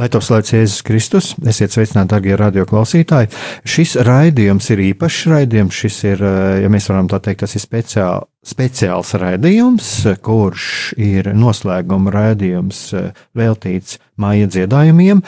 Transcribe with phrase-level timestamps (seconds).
[0.00, 3.28] Lai to slavēts Jēzus Kristus, esiet sveicināti, darbie radioklausītāji.
[3.68, 5.76] Šis raidījums ir īpašs raidījums.
[5.76, 9.90] Šis ir, eh, ja mēs varam tā teikt, tas ir speciāl, speciāls raidījums,
[10.24, 15.20] kurš ir noslēguma raidījums eh, veltīts māja dziedājumiem.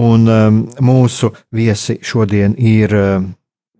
[0.00, 2.96] Un um, mūsu viesi šodien ir,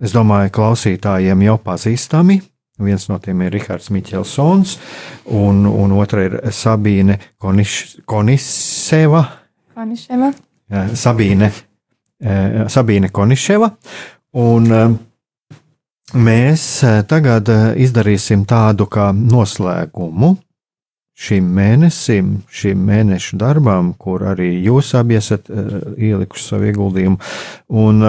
[0.00, 2.42] es domāju, klausītājiem jau pazīstami.
[2.84, 4.76] Viens no tiem ir Rihards Miķelsons,
[5.32, 9.24] un, un otra ir Sabīne Koniš, Koniseva.
[9.76, 10.30] Koniševa.
[10.96, 11.50] Sabīne,
[12.72, 13.68] Sabīne Koniševa.
[14.40, 14.70] Un
[16.16, 16.64] mēs
[17.10, 20.30] tagad izdarīsim tādu kā noslēgumu
[21.16, 27.20] šim mēnesim, šim mēnešu darbam, kur arī jūs abi esat ielikuši savu ieguldījumu.
[27.82, 28.00] Un,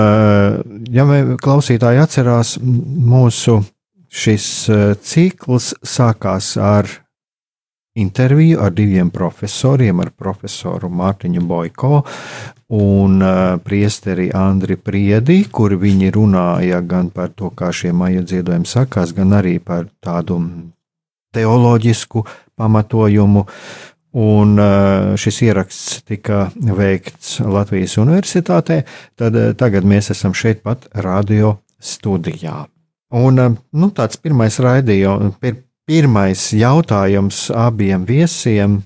[0.91, 1.07] ja
[1.43, 3.59] klausītāji atcerās, mūsu
[4.07, 4.47] šis
[5.03, 6.87] cikls sākās ar
[7.97, 12.03] interviju ar diviem profesoriem, ar profesoru Mārtiņu Boiko
[12.77, 18.67] un uh, priesteri Andri Priedi, kur viņi runāja gan par to, kā šie maija dziedojumi
[18.67, 20.41] sakās, gan arī par tādu
[21.35, 22.25] teoloģisku
[22.59, 23.45] pamatojumu.
[24.17, 28.81] Un uh, šis ieraksts tika veikts Latvijas Universitātē,
[29.19, 32.65] tad uh, tagad mēs esam šeit pat radio studijā.
[33.15, 38.81] Un nu, tāds pirmais raidījums, pir, Pirmais jautājums abiem viesiem.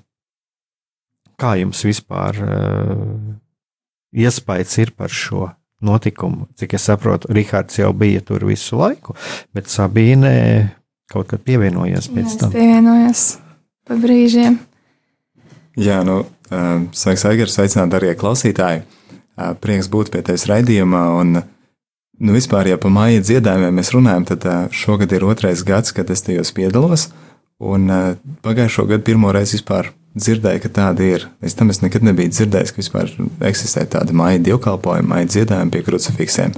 [1.34, 3.16] Kā jums vispār uh,
[4.14, 5.48] iespējas ir par šo
[5.82, 6.46] notikumu?
[6.54, 9.16] Cik es saprotu, Rihards jau bija tur visu laiku,
[9.50, 10.30] bet Sabīne
[11.10, 12.54] kaut kad pievienojies pēc Jā, tam.
[12.54, 13.24] Pievienojos
[13.88, 14.60] pa brīžiem.
[15.82, 18.84] Jā, nu, uh, sveiks, Aigars, sveicināt arī klausītāji.
[19.32, 21.50] Uh, prieks būt pie tevis raidījumā un uh,
[22.20, 24.44] Nu, vispār, ja par māja dziedājumiem mēs runājam, tad
[24.76, 27.08] šogad ir otrais gads, kad es tajos piedalos.
[27.62, 27.88] Un
[28.44, 31.26] pagājušo gadu pirmo reizi vispār dzirdēju, ka tāda ir.
[31.42, 33.12] Līdz tam es nekad nebiju dzirdējis, ka vispār
[33.48, 36.56] eksistē tāda māja dievkalpojuma, māja dziedājuma pie krucifiksiem.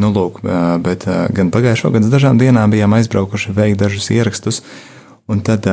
[0.00, 0.40] Nu, lūk,
[0.84, 1.04] bet
[1.36, 4.62] gan pagājušo gadu dažām dienām bijām aizbraukuši veikt dažus ierakstus,
[5.28, 5.68] un tad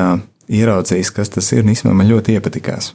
[0.52, 2.92] ieraudzījis, kas tas ir, un īstenībā man ļoti iepatikās.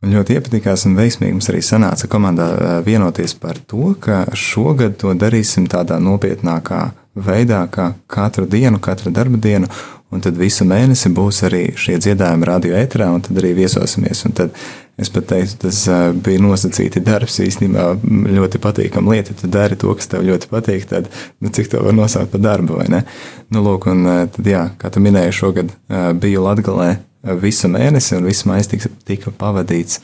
[0.00, 2.46] Man ļoti iepatikās un veiksmīgi mums arī sanāca komandā
[2.86, 6.86] vienoties par to, ka šogad to darīsim tādā nopietnākā
[7.20, 9.68] veidā, kā katru dienu, katru darba dienu,
[10.08, 14.24] un tad visu mēnesi būs arī šie dziedājumi radio ēterā, un tad arī viesosimies.
[14.24, 14.56] Un tad
[14.96, 15.82] es pat teiktu, tas
[16.24, 17.90] bija nosacīti darbs, īstenībā
[18.38, 19.36] ļoti patīkama lieta.
[19.36, 21.12] Tu dari to, kas tev ļoti patīk, tad
[21.44, 23.04] nu, cik to var nosaukt par darbu, vai ne?
[23.52, 25.76] Nu, lūk, un tad, jā, kā tu minēji, šogad
[26.24, 30.00] biju Latgalē visu mēnesi, un viss mājas tika, tika pavadīts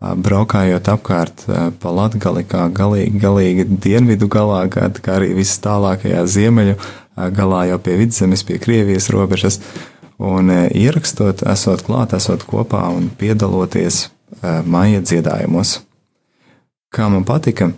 [0.00, 1.44] braukājot apkārt
[1.80, 6.78] pa Latgali, kā galīgi, galīgi dienvidu galā, kā, arī viss tālākajā ziemeļu
[7.36, 9.60] galā jau pie vidzemes, pie Krievijas robežas,
[10.20, 14.06] un ierakstot, esot klāt, esot kopā un piedaloties
[14.64, 15.80] maija dziedājumos.
[16.90, 17.70] Kā man patika,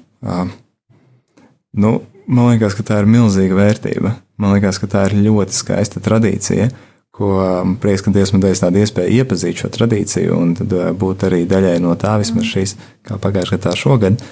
[1.72, 1.90] nu,
[2.26, 4.14] man liekas, ka tā ir milzīga vērtība.
[4.40, 6.70] Man liekas, ka tā ir ļoti skaista tradīcija,
[7.12, 10.90] ko um, prieks, ka Dievs man devis tādu iespēju iepazīt šo tradīciju un tad uh,
[10.96, 14.24] būt arī daļai no tā vismaz šīs, kā pagājušajā gadā šogad.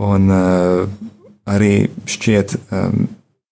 [0.00, 0.84] Un uh,
[1.50, 1.74] arī
[2.06, 3.08] šķiet, um,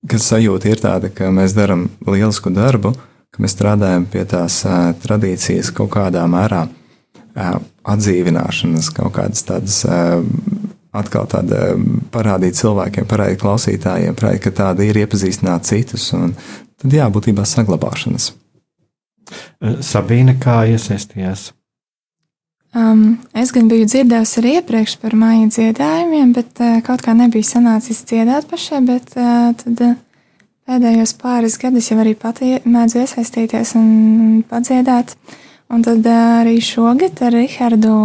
[0.09, 2.95] ka sajūta ir tāda, ka mēs darām lielisku darbu,
[3.35, 9.83] ka mēs strādājam pie tās uh, tradīcijas kaut kādā mērā uh, atdzīvināšanas, kaut kādas tādas.
[9.89, 10.23] Uh,
[10.99, 16.33] atkal tāda um, parādīt cilvēkiem, parādīt klausītājiem, parādīt, ka tāda ir iepazīstināt citus, un
[16.79, 18.33] tad jā, būtībā saglabāšanas.
[19.29, 21.53] Eh, Sabīne, kā iesaistījās?
[22.77, 27.47] Um, es gan biju dzirdējusi arī iepriekš par māju dziedājumiem, bet uh, kaut kā nebija
[27.49, 29.95] sanācis dziedāt pašai, bet uh, tad uh,
[30.69, 33.89] pēdējos pāris gadus jau arī pati mēdzu iesaistīties un
[34.51, 35.17] padziedāt.
[35.73, 37.97] Un tad uh, arī šogad ar Rihardu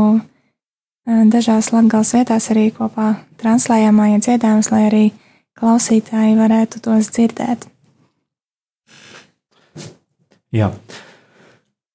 [1.03, 3.09] dažās latgals vietās arī kopā
[3.41, 5.05] translējām māja dziedājumus, lai arī
[5.59, 7.67] klausītāji varētu tos dzirdēt.
[10.53, 10.69] Jā.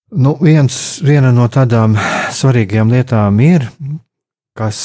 [0.09, 1.99] Nu, viens, viena no tādām
[2.33, 3.67] svarīgām lietām ir,
[4.57, 4.79] kas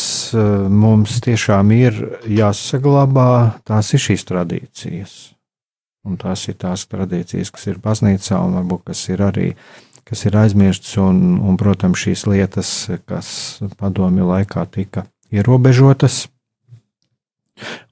[0.69, 5.13] mums tiešām ir jāsaglabā, tās ir šīs tradīcijas.
[6.03, 9.47] Un tās ir tās tradīcijas, kas ir baznīcā un varbūt kas ir arī
[10.03, 12.71] kas ir aizmirstas, un, un, protams, šīs lietas,
[13.07, 13.27] kas
[13.79, 16.25] padomju laikā tika ierobežotas.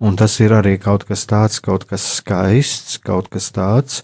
[0.01, 4.01] Un tas ir arī kaut kas tāds, kaut kas skaists, kaut kas tāds,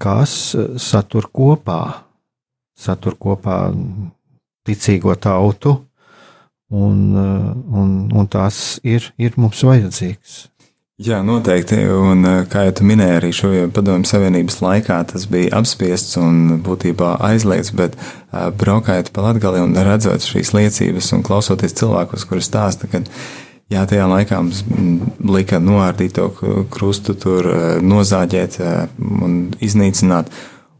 [0.00, 2.09] kas satur kopā,
[2.80, 3.58] satur kopā
[4.68, 5.76] ticīgo tautu,
[6.70, 10.40] un, un, un tās ir, ir mums vajadzīgas.
[11.00, 11.78] Jā, noteikti.
[11.96, 17.14] Un, eh, kā jau minēji, arī šo padomju savienības laikā tas bija apspiests un būtībā
[17.24, 22.90] aizliegts, bet uh, braukājot pa latgali un redzot šīs liecības un klausoties cilvēkus, kuri stāsta,
[22.92, 23.00] ka
[23.72, 26.28] jā, tajā laikā mums mm, lika noārdīt to
[26.68, 27.48] krustu, tur
[27.80, 28.60] nozāģēt
[29.00, 30.28] un iznīcināt.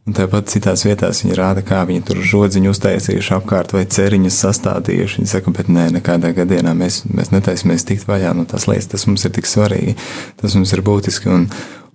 [0.08, 5.20] Un tāpat citās vietās viņi rāda, kā viņi tur žodziņu uztaisījuši apkārt vai ceriņus sastādījuši.
[5.20, 8.88] Viņi saka, bet nē, nekādā gadījumā mēs, mēs netaisamies tikt vaļā no tās lietas.
[8.94, 9.94] Tas mums ir tik svarīgi,
[10.40, 11.28] tas mums ir būtiski.
[11.30, 11.44] Un,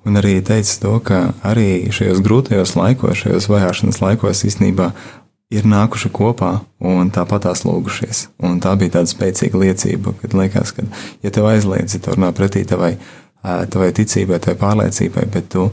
[0.05, 4.91] un arī teica to, ka arī šajos grūtajos laikos, šajos vajāšanas laikos īstenībā
[5.55, 6.51] ir nākuši kopā
[6.85, 8.27] un tāpatās lūgušies.
[8.45, 10.85] Un tā bija tāda spēcīga liecība, kad liekas, ka,
[11.25, 12.93] ja tev aizliedz, tad runā pretī tavai,
[13.41, 15.71] tavai ticībai, tavai pārliecībai, bet tu,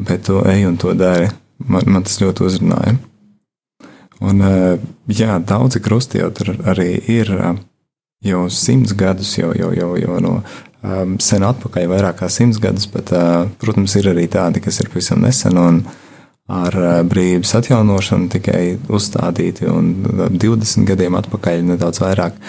[0.00, 1.28] bet tu ej un to dari
[1.66, 2.98] Man, man tas ļoti uzrunāja.
[4.22, 4.78] Un, eh,
[5.14, 7.60] jā, daudzi krusti jau tur arī ir eh,
[8.26, 10.32] jau simts gadus, jau, jau, jau, jau no
[10.82, 14.90] um, sen atpakaļ, vairāk kā simts gadus, bet, uh, protams, ir arī tādi, kas ir
[14.90, 15.78] pavisam nesen un
[16.50, 19.92] ar uh, brīvības atjaunošanu tikai uzstādīti un
[20.34, 22.42] 20 gadiem atpakaļ nedaudz vairāk.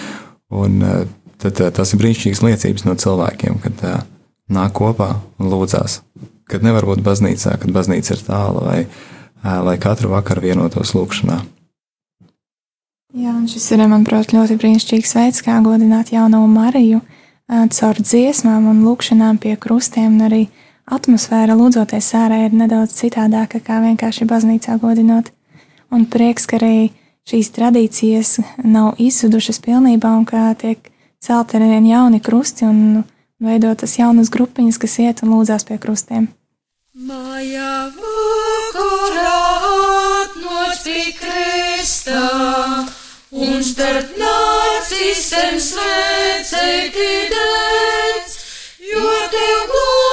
[0.57, 1.03] Un uh,
[1.37, 4.01] tad uh, tas ir brīnišķīgas liecības no cilvēkiem, kad uh,
[4.49, 6.01] nāk kopā un lūdzās
[6.49, 8.81] kad nevar būt baznīcā, kad baznīca ir tālu, vai,
[9.43, 11.39] vai katru vakaru vienotos lūkšanā.
[13.17, 17.01] Jā, un šis ir, manuprāt, ļoti brīnišķīgs veids, kā godināt jauno Mariju
[17.49, 20.41] caur dziesmām un lūkšanām pie krustiem, un arī
[20.89, 25.31] atmosfēra lūdzoties ārā ir nedaudz citādāka kā vienkārši baznīcā godinot.
[25.89, 26.91] Un prieks, ka arī
[27.29, 30.91] šīs tradīcijas nav izzudušas pilnībā un ka tiek
[31.21, 33.03] celti ar vien jauni krusti un
[33.41, 36.29] veidotas jaunas grupiņas, kas iet un lūdzās pie krustiem.
[36.99, 39.35] Maja vakarā
[40.19, 42.25] atnoc pie kristā,
[43.31, 48.37] un starp nācisem svēcēti dēc,
[48.91, 50.08] jo tev blokus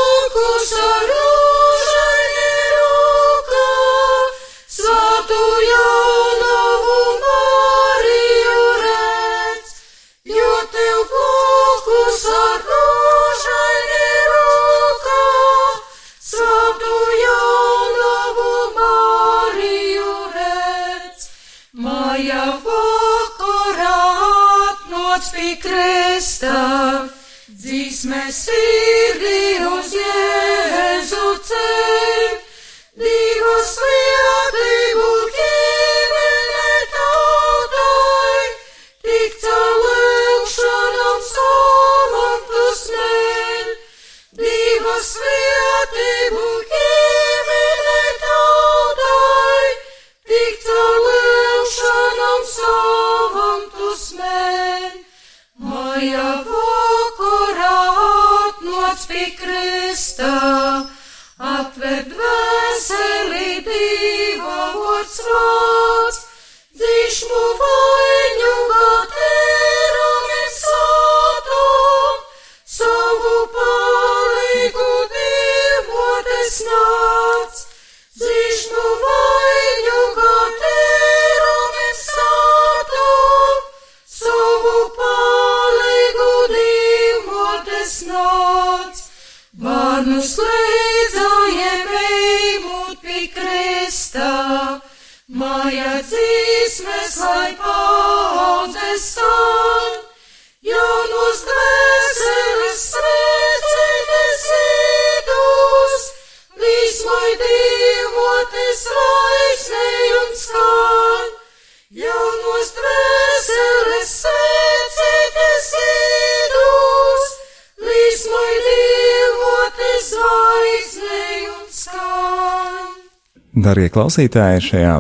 [123.67, 124.91] Darbie klausītāji, šajā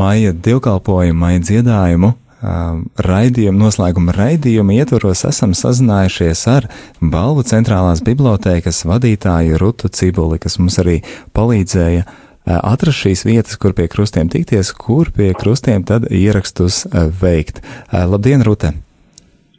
[0.00, 6.70] māja dievkalpojumu, māja dziedājumu um, raidījuma, noslēguma raidījuma ietvaros esam sazinājušies ar
[7.04, 11.02] Balvu centrālās bibliotēkas vadītāju Rutu Cibuli, kas mums arī
[11.36, 12.06] palīdzēja
[12.48, 16.86] atrast šīs vietas, kur pie krustiem tikties, kur pie krustiem tad ierakstus
[17.20, 17.60] veikt.
[17.92, 18.72] Labdien, Rute!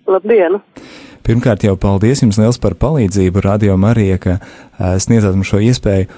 [0.09, 0.57] Labdien!
[1.23, 4.39] Pirmkārt, jau paldies jums liels par palīdzību, Radio Marija, ka
[4.99, 6.09] sniedzat mums šo iespēju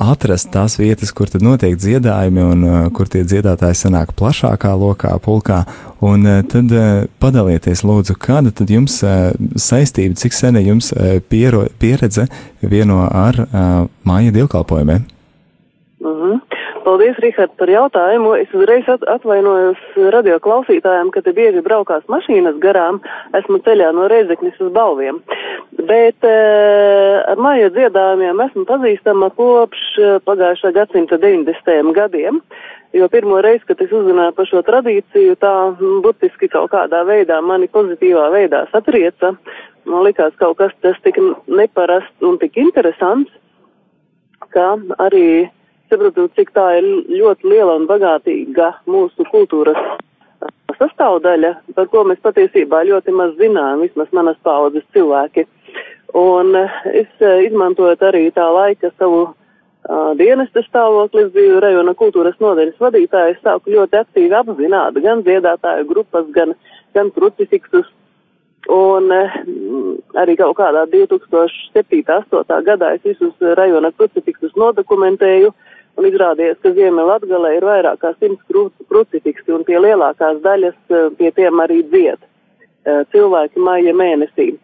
[0.00, 5.12] atrast tās vietas, kur tad notiek dziedājumi un uh, kur tie dziedātāji sanāk plašākā lokā,
[5.24, 5.62] pulkā.
[6.00, 9.30] Un uh, tad uh, padalieties, lūdzu, kāda tad jums uh,
[9.60, 12.30] saistība, cik sena jums uh, piero, pieredze
[12.64, 15.08] vieno ar uh, māja dievkalpojumiem?
[16.90, 16.98] Mm.
[16.98, 18.32] Paldies, Rihard, par jautājumu.
[18.40, 19.78] Es uzreiz atvainojos
[20.10, 23.00] radio klausītājiem, ka te bieži braukās mašīnas garām.
[23.36, 25.20] Esmu ceļā no Reizeknis uz Balviem.
[25.78, 26.34] Bet e,
[27.30, 31.92] ar māja dziedājumiem esmu pazīstama kopš eh, pagājušā gadsimta 90.
[31.94, 32.40] gadiem.
[32.92, 35.54] Jo pirmo reizi, kad es uzzināju par šo tradīciju, tā
[36.02, 39.36] burtiski kaut kādā veidā mani pozitīvā veidā satrieca.
[39.86, 43.30] Man likās kaut kas tas tik neparasts un tik interesants,
[44.50, 45.46] ka arī
[45.90, 49.78] saprotu, cik tā ir ļoti liela un bagātīga mūsu kultūras
[50.80, 55.46] sastāvdaļa, par ko mēs patiesībā ļoti maz zinām, vismaz manas paudzes cilvēki.
[56.16, 62.80] Un es izmantojot arī tā laika savu uh, dienesta stāvokli, es biju rajona kultūras nodaļas
[62.82, 66.56] vadītājs, sāku ļoti aktīvi apzināt gan dziedātāju grupas, gan,
[66.96, 67.90] gan krucifiksus.
[68.70, 69.36] Un uh,
[70.20, 72.62] arī kaut kādā 2007.8.
[72.66, 75.52] gadā es visus rajona krucifiksus nodokumentēju.
[75.52, 75.69] Uh,
[76.00, 78.42] un izrādījās, ka Ziemeļlatgalē ir vairāk kā simts
[78.88, 84.54] krucifiksi, un pie lielākās daļas eh, pie tiem arī dzied eh, cilvēki maija mēnesī.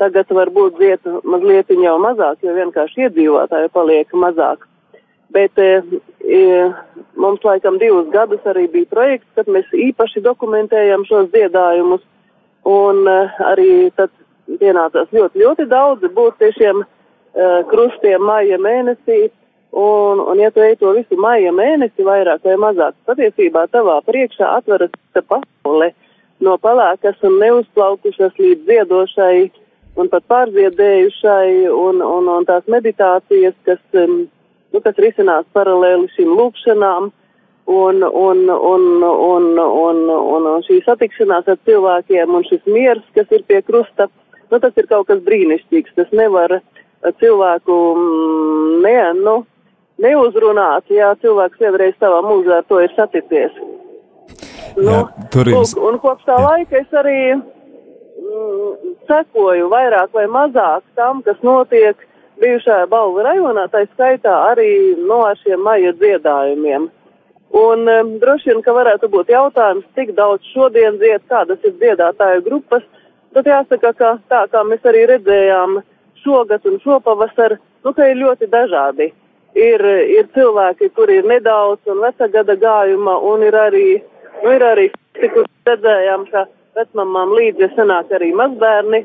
[0.00, 4.64] Tagad varbūt dzied mazliet jau mazāk, jo vienkārši iedzīvotāji paliek mazāk.
[5.34, 5.82] Bet e,
[7.18, 12.02] mums laikam divus gadus arī bija projekts, kad mēs īpaši dokumentējam šos dziedājumus,
[12.70, 14.10] un e, arī tad
[14.60, 16.86] pienācās ļoti, ļoti daudz būt pie šiem e,
[17.70, 19.30] krustiem maija mēnesī,
[19.74, 24.52] Un, un ja tu ej to visu maija mēnesi vairāk vai mazāk, patiesībā tavā priekšā
[24.60, 25.88] atveras pasaule
[26.46, 29.38] no palākas un neuzplaukušas līdz ziedošai
[29.98, 34.24] un pat pārziedējušai un, un, un tās meditācijas, kas, um,
[34.74, 37.10] nu, kas risinās paralēli šīm lūkšanām
[37.66, 39.58] un, un, un, un, un,
[40.10, 44.06] un, un šī satikšanās ar cilvēkiem un šis miers, kas ir pie krusta,
[44.50, 45.94] nu, tas ir kaut kas brīnišķīgs.
[45.98, 46.60] Tas nevar
[47.20, 49.36] cilvēku, mm, ne, nu,
[50.02, 53.54] neuzrunāts, ja cilvēks vienreiz savā mūžā ar to ir saticies.
[54.74, 55.58] Nu, jā, tur ir.
[55.60, 56.48] Lūk, un kopš tā jā.
[56.48, 62.00] laika es arī mm, sekoju vairāk vai mazāk tam, kas notiek
[62.42, 66.90] bijušajā balvu rajonā, tā skaitā arī no ar šiem maija dziedājumiem.
[67.54, 72.42] Un um, droši vien, ka varētu būt jautājums, cik daudz šodien dzied, kādas ir dziedātāju
[72.48, 72.82] grupas,
[73.36, 75.78] tad jāsaka, ka tā kā mēs arī redzējām
[76.24, 79.12] šogad un šopavasar, nu, ka ir ļoti dažādi
[79.54, 79.84] ir,
[80.18, 83.88] ir cilvēki, kuri ir nedaudz un veca gada gājuma, un ir arī,
[84.42, 84.88] nu, ir arī,
[85.22, 86.46] kur redzējām, ka
[86.78, 89.04] vecmamām līdzi sanāk arī mazbērni.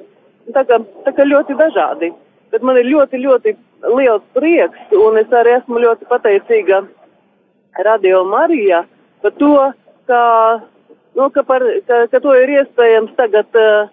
[0.53, 2.09] Tā kā, tā kā ļoti dažādi.
[2.49, 3.53] Bet man ir ļoti, ļoti
[3.93, 6.81] liels prieks, un es arī esmu ļoti pateicīga
[7.85, 8.81] Radio Marija
[9.21, 9.53] par to,
[10.09, 10.21] ka,
[11.15, 13.91] nu, ka, par, ka, ka to ir iespējams tagad uh,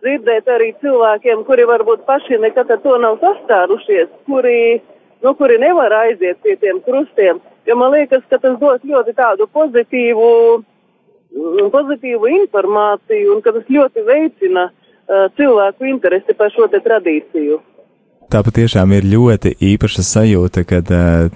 [0.00, 4.86] dzirdēt arī cilvēkiem, kuri varbūt paši nekad ar to nav sastārušies, kuri uh,
[5.22, 9.48] nu, kuri nevar aiziet pie tiem krustiem, jo man liekas, ka tas dos ļoti tādu
[9.52, 10.28] pozitīvu,
[11.34, 17.60] mm, pozitīvu informāciju un ka tas ļoti veicina uh, cilvēku interesi par šo te tradīciju.
[18.28, 21.30] Tā patiešām ir ļoti īpaša sajūta, kad uh,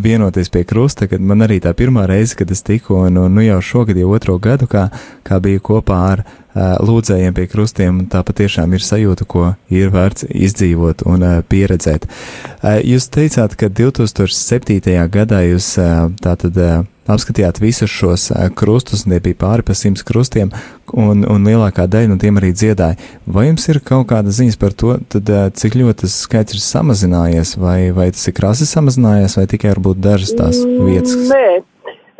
[0.00, 3.44] vienoties pie krusta, kad man arī tā pirmā reize, kad es tiku, un, un nu
[3.44, 4.86] jau šogad jau otro gadu, kā,
[5.28, 10.30] kā biju kopā ar uh, lūdzējiem pie krustiem, tā patiešām ir sajūta, ko ir vērts
[10.32, 12.08] izdzīvot un uh, pieredzēt.
[12.08, 14.96] Uh, jūs teicāt, ka 2007.
[15.12, 16.80] gadā jūs uh, tātad uh,
[17.10, 18.28] apskatījāt visus šos
[18.58, 20.52] krustus, un tie bija pāri pa simts krustiem,
[20.92, 22.98] un, un lielākā daļa no tiem arī dziedāja.
[23.26, 27.56] Vai jums ir kaut kāda ziņas par to, tad, cik ļoti tas skaits ir samazinājies,
[27.60, 31.14] vai, vai tas ir krasi samazinājies, vai tikai varbūt dažas tās vietas?
[31.30, 31.46] Nē,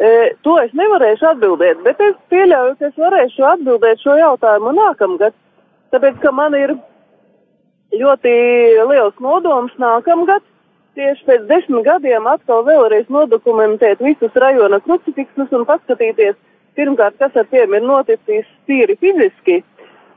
[0.02, 0.12] e,
[0.46, 5.36] to es nevarēšu atbildēt, bet es pieļauju, ka es varēšu atbildēt šo jautājumu nākamgad,
[5.94, 6.74] tāpēc, ka man ir
[7.92, 8.32] ļoti
[8.88, 10.42] liels nodoms nākamgad
[10.98, 16.36] tieši pēc desmit gadiem atkal vēlreiz nodokumentēt visus rajona krucifiksus un paskatīties,
[16.76, 19.60] pirmkārt, kas ar tiem ir noticis tīri fiziski.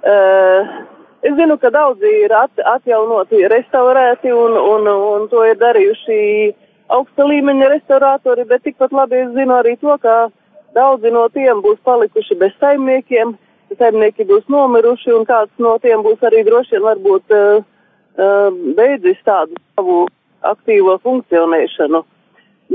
[0.05, 0.85] Uh,
[1.25, 6.17] es zinu, ka daudzi ir at, atjaunoti, restaurēti un, un, un to ir darījuši
[6.95, 10.27] augsta līmeņa restauratori, bet tikpat labi es zinu arī to, ka
[10.75, 13.31] Daudzi no tiem būs palikuši bez saimniekiem,
[13.79, 17.63] saimnieki būs nomiruši, un kāds no tiem būs arī droši vien varbūt uh,
[18.19, 20.01] uh, beidzis tādu savu
[20.51, 22.03] aktīvo funkcionēšanu.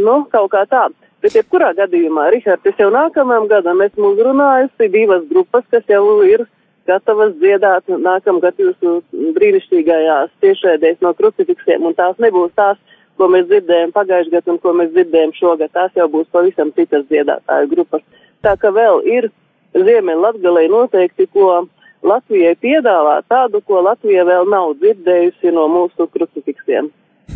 [0.00, 0.88] Nu, kaut kā tā.
[1.20, 6.46] Bet, jebkurā gadījumā, Rihards, es jau nākamajam gadam esmu uzrunājusi divas grupas, kas jau ir
[6.88, 9.00] gatavas dziedāt nākamgad jūsu
[9.36, 12.78] brīnišķīgajās tiešraidēs no krucifiksiem, un tās nebūs tās,
[13.20, 15.72] ko mēs dzirdējām pagājušajā gadā un ko mēs dzirdējām šogad.
[15.76, 18.06] Tās jau būs pavisam citas dziedātāju grupas.
[18.40, 19.28] Tā ka vēl ir
[19.76, 21.66] Ziemeļlatgalē noteikti, ko
[22.02, 26.88] Latvijai piedāvā tādu, ko Latvija vēl nav dzirdējusi no mūsu krucifiksiem.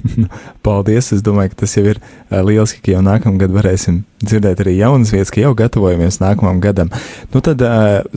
[0.67, 1.13] Paldies!
[1.15, 5.33] Es domāju, ka tas jau ir lieliski, ka jau nākamgad varēsim dzirdēt arī jaunas vietas,
[5.35, 6.95] ka jau gatavojamies nākamajam gadam.
[7.35, 7.63] Nu tad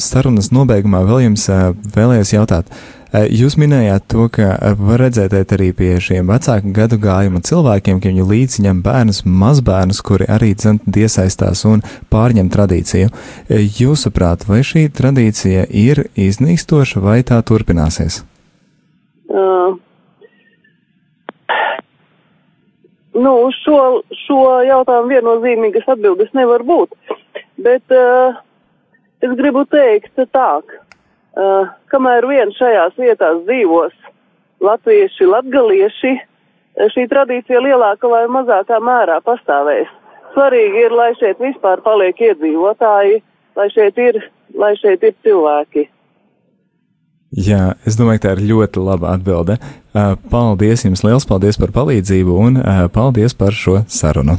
[0.01, 1.49] sarunas nobeigumā vēl jums
[1.95, 2.71] vēlējos jautāt.
[3.13, 8.25] Jūs minējāt to, ka var redzēt arī pie šiem vecāku gadu gājuma cilvēkiem, ka viņi
[8.27, 13.13] līdzi ņem bērnus, mazbērnus, kuri arī iesaistās un pārņem tradīciju.
[13.79, 18.25] Jūsuprāt, vai šī tradīcija ir iznīkstoša vai tā turpināsies?
[19.27, 19.79] Uh,
[23.17, 23.77] Nu, uz šo,
[24.25, 26.93] šo jautājumu viennozīmīgas atbildes nevar būt.
[27.65, 28.37] Bet uh,
[29.25, 33.95] es gribu teikt tā, uh, kamēr vien šajās vietās dzīvos
[34.61, 36.13] latvieši, latgalieši,
[36.93, 39.89] šī tradīcija lielākā vai mazākā mērā pastāvēs.
[40.35, 43.21] Svarīgi ir, lai šeit vispār paliek iedzīvotāji,
[43.57, 44.19] lai šeit ir,
[44.53, 45.87] lai šeit ir cilvēki.
[47.35, 49.57] Jā, es domāju, ka tā ir ļoti laba atbilde.
[50.31, 52.61] Paldies jums, liels paldies par palīdzību un
[52.95, 54.37] paldies par šo sarunu.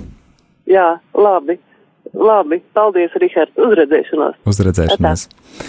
[0.69, 1.59] Jā, labi.
[2.17, 4.41] Labi, paldies, Rihards, uzredzēšanos.
[4.49, 5.27] Uzredzēšanos.
[5.29, 5.69] Atā.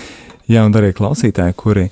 [0.50, 1.84] Jā, un arī klausītāji, kuri,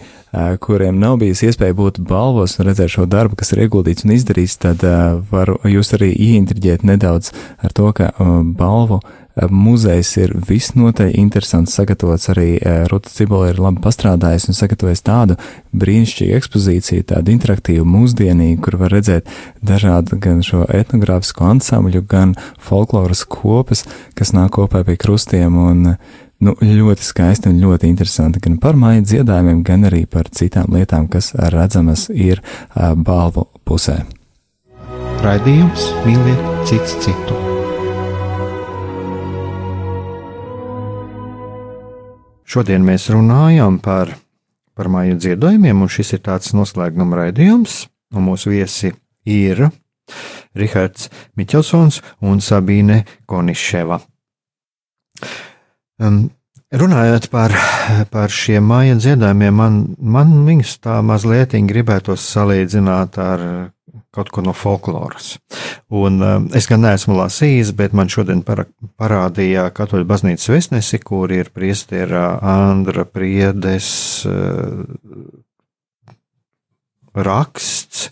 [0.64, 4.56] kuriem nav bijis iespēja būt balvos un redzēt šo darbu, kas ir ieguldīts un izdarīts,
[4.64, 4.82] tad
[5.30, 7.30] var jūs arī ieintriģēt nedaudz
[7.62, 8.10] ar to, ka
[8.58, 8.98] balvu
[9.52, 12.58] Muzejs ir visnotaļ interesants, sagatavots arī
[12.90, 15.38] Ruta Cibola ir labi pastrādājis un sagatavojis tādu
[15.78, 19.30] brīnišķīgu ekspozīciju, tādu interaktīvu mūsdienīgu, kur var redzēt
[19.62, 23.86] dažādu gan šo etnogrāfisko ansambļu, gan folkloras kopas,
[24.18, 25.84] kas nāk kopā pie krustiem un
[26.42, 31.10] nu, ļoti skaisti un ļoti interesanti gan par māju dziedājumiem, gan arī par citām lietām,
[31.12, 32.42] kas redzamas ir
[32.76, 34.02] balvu pusē.
[35.26, 37.47] Raidījums mīliet cits citu.
[42.48, 44.14] Šodien mēs runājam par,
[44.78, 47.86] par māju dziedājumiem, un šis ir tāds noslēguma raidījums.
[48.16, 48.94] Mūsu viesi
[49.28, 49.66] ir
[50.56, 54.00] Rihards Miķelsons un Sabīne Koniševa.
[56.00, 56.30] Um,
[56.72, 57.52] runājot par,
[58.14, 63.44] par šiem māju dziedājumiem, man, man viņus tā mazliet gribētos salīdzināt ar
[64.18, 65.36] kaut ko no folkloras.
[65.94, 68.68] Un, uh, es gan neesmu lasījis, bet man šodien para,
[69.00, 73.90] parādīja Katoļu baznīcas vēstnesi, kur ir priestera Andra Priedes
[74.28, 74.84] uh,
[77.26, 78.10] raksts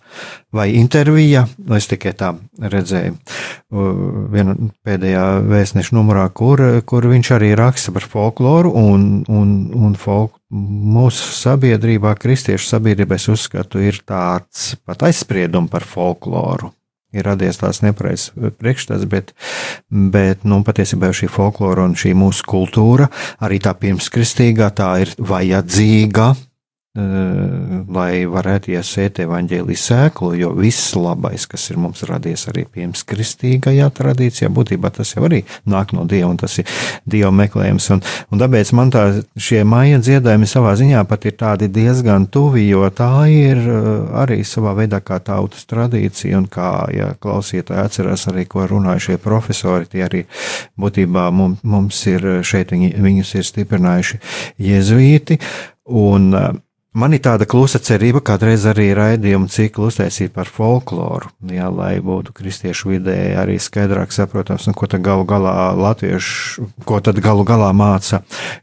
[0.56, 1.44] vai intervija,
[1.76, 2.32] es tikai tā
[2.72, 3.18] redzēju,
[4.32, 4.56] vienā
[4.88, 11.34] pēdējā vēstneša numurā, kur, kur viņš arī raksta par folkloru un, un, un folk, mūsu
[11.36, 16.72] sabiedrībā, kristiešu sabiedrībā, es uzskatu, ir tāds pat aizspriedumi par folkloru.
[17.16, 19.32] Ir radies tāds nepareizs priekšstats, bet,
[19.88, 23.08] bet nu, patiesībā šī folklora un šī mūsu kultūra,
[23.44, 26.34] arī tā pirmskristīgā, tā ir vajadzīga
[26.96, 33.90] lai varētu iesēt evaņģēlī sēklu, jo viss labais, kas ir mums radies arī pirms kristīgajā
[33.98, 36.70] tradīcijā, būtībā tas jau arī nāk no Dieva, un tas ir
[37.04, 37.90] Dieva meklējums.
[37.98, 39.04] Un, un tāpēc man tā
[39.36, 43.92] šie maija dziedājumi savā ziņā pat ir tādi diezgan tuvi, jo tā ir eh,
[44.24, 49.20] arī savā veidā kā tautas tradīcija, un kā, ja klausītāji atcerās arī, ko runāja šie
[49.20, 50.24] profesori, tie arī
[50.80, 54.22] būtībā mums, mums ir šeit, viņi, viņus ir stiprinājuši
[54.64, 55.42] jezuīti,
[55.86, 56.54] un uh,
[56.96, 62.32] Man ir tāda klusa cerība, kādreiz arī raidījumu ciklu uztaisīt par folkloru, jā, lai būtu
[62.38, 67.74] kristiešu vidē arī skaidrāk saprotams, un ko tad galu galā latviešu, ko tad galu galā
[67.76, 68.22] māca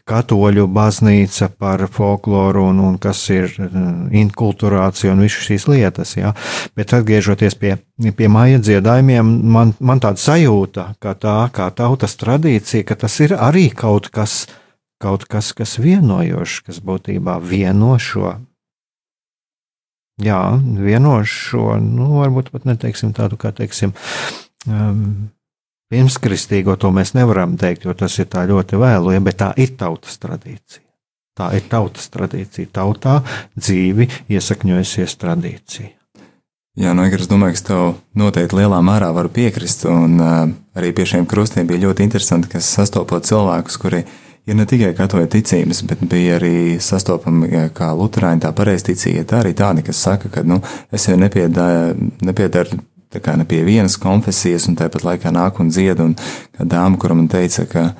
[0.09, 6.33] katoļu baznīca par folkloru un, un kas ir mm, inkulturācija un visas šīs lietas, jā.
[6.73, 7.75] Bet atgriežoties pie,
[8.17, 13.37] pie māja dziedājumiem, man, man tāda sajūta, ka tā kā tautas tradīcija, ka tas ir
[13.37, 14.47] arī kaut kas,
[15.03, 18.37] kaut kas, kas vienojošs, kas būtībā vieno šo.
[20.23, 23.95] Jā, vienošo, nu, varbūt pat neteiksim tādu, kā teiksim,
[24.69, 25.31] um,
[25.91, 29.75] pirmskristīgo to mēs nevaram teikt, jo tas ir tā ļoti vēlu, ja, bet tā ir
[29.81, 30.85] tautas tradīcija.
[31.33, 32.69] Tā ir tautas tradīcija.
[32.77, 33.23] Tautā
[33.57, 35.89] dzīvi iesakņojusies tradīcija.
[36.81, 37.81] Jā, no Igras domāju, ka es tev
[38.17, 40.45] noteikti lielā mērā varu piekrist, un uh,
[40.77, 44.05] arī pie šiem krustiem bija ļoti interesanti, ka sastopot cilvēkus, kuri
[44.47, 49.55] ir ne tikai katoļu ticības, bet bija arī sastopami kā luterāņi, tā pareizticīgi, tā arī
[49.59, 50.61] tādi, kas saka, ka, nu,
[50.93, 52.81] es jau nepiedaru
[53.13, 56.17] ne pie vienas konfesijas, un tāpat laikā nāk un dzied, un
[56.57, 57.93] kā dāma, kura man teica, ka,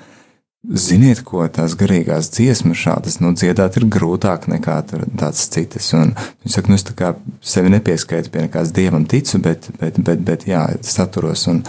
[0.63, 5.89] Ziniet, ko tās garīgās dziesmas šādas, nu, dziedāt ir grūtāk nekā tādas citas.
[5.99, 7.09] Un viņš saka, nu, es tā kā
[7.43, 11.49] sevi nepieskaitu pie nekādas dievam ticu, bet, bet, bet, bet jā, saturos.
[11.51, 11.65] Un,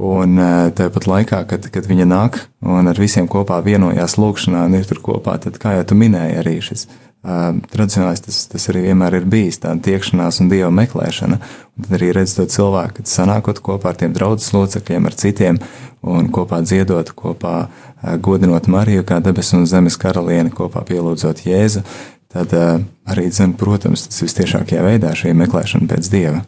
[0.00, 0.40] un
[0.76, 5.02] tāpat laikā, kad, kad viņa nāk un ar visiem kopā vienojās lūkšanā un ir tur
[5.04, 9.28] kopā, tad, kā jau tu minēji, arī šis uh, tradicionālais tas, tas arī vienmēr ir
[9.30, 11.40] bijis, tāda tiekšanās un dieva meklēšana.
[11.76, 15.60] Un tad arī redz to cilvēku, kad sanākot kopā ar tiem draudzes locekļiem, ar citiem
[16.00, 21.84] un kopā dziedot, kopā uh, godinot Mariju kā debesu un zemes karalieni, kopā pielūdzot Jēzu,
[22.30, 26.44] tad arī, zin, protams, tas vistiešākajā veidā šī meklēšana pēc Dieva.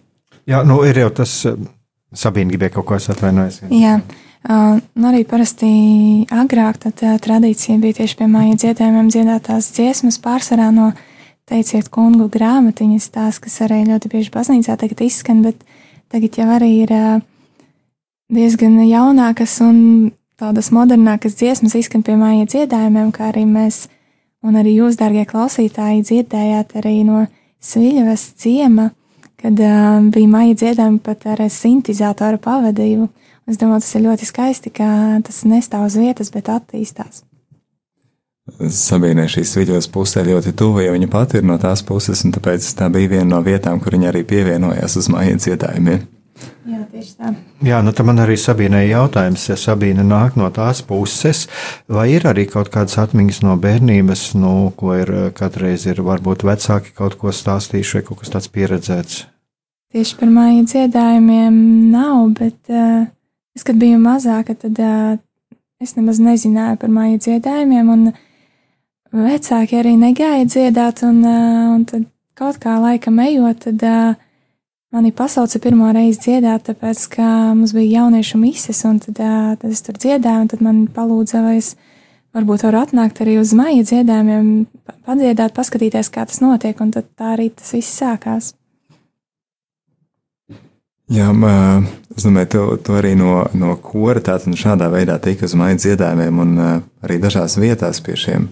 [0.46, 1.34] Jā, nu ir jau tas,
[2.12, 3.62] Sabīna gribēja kaut ko atvainojas.
[3.72, 4.00] Jā.
[4.42, 5.68] Uh, nu arī parasti
[6.34, 10.88] agrāk tā tradīcija bija tieši pie māja dziedājumiem dziedātās dziesmas pārsvarā no
[11.46, 15.62] teiciet kungu grāmatiņas tās, kas arī ļoti bieži baznīcā tagad izskan, bet
[16.10, 17.22] tagad jau arī ir uh,
[18.34, 19.78] diezgan jaunākas un
[20.42, 23.86] tādas modernākas dziesmas izskan pie māja dziedājumiem, kā arī mēs,
[24.42, 27.26] un arī jūs, dārgie klausītāji, dziedājāt arī no
[27.62, 28.90] Sviļavas ciema,
[29.42, 33.10] kad uh, bija māja dziedājumi pat ar sintizatoru pavadību.
[33.50, 34.88] Es domāju, tas ir ļoti skaisti, ka
[35.26, 37.24] tas nestāv uz vietas, bet attīstās.
[38.52, 42.66] Sabīnē šīs viļņos pusē ļoti tuvu, jo viņa pati ir no tās puses, un tāpēc
[42.78, 46.02] tā bija viena no vietām, kur viņa arī pievienojās uz māja dziedājumiem.
[46.66, 47.30] Jā, tieši tā.
[47.62, 51.44] Jā, nu tam arī Sabīnai jautājums, ja Sabīna nāk no tās puses,
[51.90, 56.94] vai ir arī kaut kādas atmiņas no bērnības, nu, ko ir katreiz ir varbūt vecāki
[56.98, 59.26] kaut ko stāstījuši vai kaut kas tāds pieredzēts?
[59.92, 61.56] Tieši par māju dziedājumiem
[61.92, 63.04] nav, bet uh,
[63.52, 65.18] es, kad biju mazāka, tad uh,
[65.82, 68.06] es nemaz nezināju par māju dziedājumiem, un
[69.12, 74.20] vecāki arī negāja dziedāt, un, uh, un tad kaut kā laikam ejot, tad uh,
[74.92, 77.26] Mani pasauca pirmo reizi dziedāt, tāpēc, ka
[77.56, 81.54] mums bija jauniešu mises, un tad, tad es tur dziedāju, un tad man palūdza, vai
[81.62, 81.70] es
[82.36, 84.50] varbūt varu atnākt arī uz maija dziedājumiem,
[85.08, 88.52] padziedāt, paskatīties, kā tas notiek, un tad tā arī tas viss sākās.
[91.10, 91.28] Jā,
[92.16, 96.42] es domāju, tu, tu arī no, no kora tātad šādā veidā tika uz maija dziedājumiem,
[96.44, 96.52] un
[97.02, 98.46] arī dažās vietās pie šiem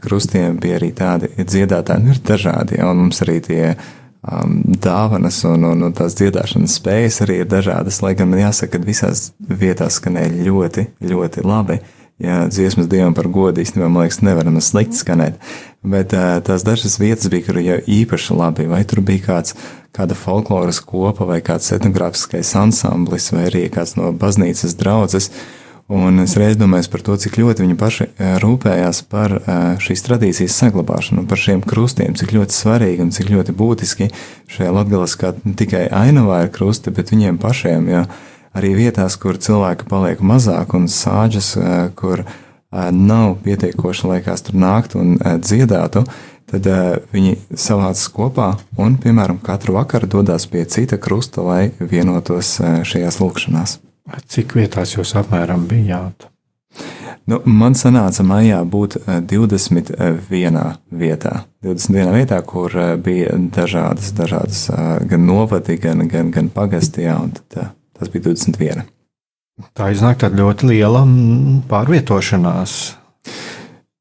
[0.00, 5.42] krustiem bija arī tādi dziedātāji, nu ir dažādi, ja, un mums arī tie um, dāvanas
[5.48, 8.00] un, un, un tās dziedāšanas spējas arī ir dažādas.
[8.04, 11.80] Lai gan jāsaka, ka visās vietās skanēja ļoti, ļoti labi.
[12.22, 15.36] Jā, dziesmas dievam par godu īstenībā, man liekas, nevaram slikti skanēt.
[15.86, 19.54] Bet tās dažas vietas bija, kur jau īpaši labi, vai tur bija kāds,
[19.94, 25.30] kāda folkloras kopa, vai kāds etnogrāfiskais ansamblis, vai arī kāds no baznīcas draudzes.
[25.86, 28.06] Un es reiz domāju par to, cik ļoti viņi paši
[28.42, 29.36] rūpējās par
[29.78, 34.08] šīs tradīcijas saglabāšanu, par šiem krustiem, cik ļoti svarīgi un cik ļoti būtiski
[34.50, 38.02] šajā latgabalā kā tikai ainavā ir krusti, bet viņiem pašiem, jo
[38.56, 42.24] arī vietās, kur cilvēki paliek mazāk un sāģas, eh, kur
[42.72, 46.04] nav pietiekoši, lai kāds tur nāktu un dziedātu,
[46.50, 46.68] tad
[47.12, 53.78] viņi savācas kopā un, piemēram, katru vakaru dodas pie cita krusta, lai vienotos šajās lūkšanās.
[54.30, 56.28] Cik vietās jūs apmēram bijāt?
[57.26, 60.18] Nu, man sanāca maijā būt 21 eh,
[60.94, 61.32] vietā.
[61.66, 62.70] 21 vietā, kur
[63.02, 64.68] bija dažādas, dažādas
[65.10, 68.86] gan novadi, gan, gan, gan pagasti, jā, un tad, tas bija 21.
[69.76, 72.76] Tā iznāk tāda ļoti liela mm, pārvietošanās.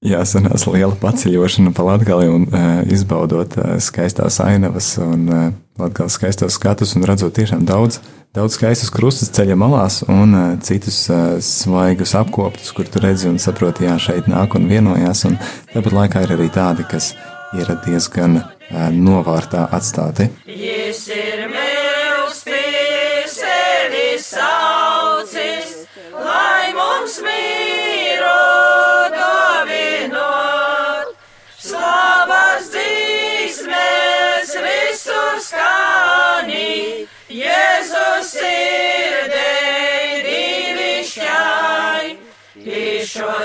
[0.06, 5.48] Jā, sanās liela paceļošana pa Latgali un uh, izbaudot uh, skaistās ainavas un uh,
[5.82, 8.02] Latgales skaistos skatus un redzot tiešām daudz
[8.36, 13.40] daudz skaistus krustus ceļa malās un uh, citus uh, svaigus apkoptus, kur tu redzi un
[13.40, 15.24] saproti, jā, šeit nāk un vienojās.
[15.30, 15.40] Un
[15.72, 17.14] tāpat laikā ir arī tādi, kas
[17.56, 20.28] ir diezgan uh, novārtā atstāti.
[20.52, 21.08] Jis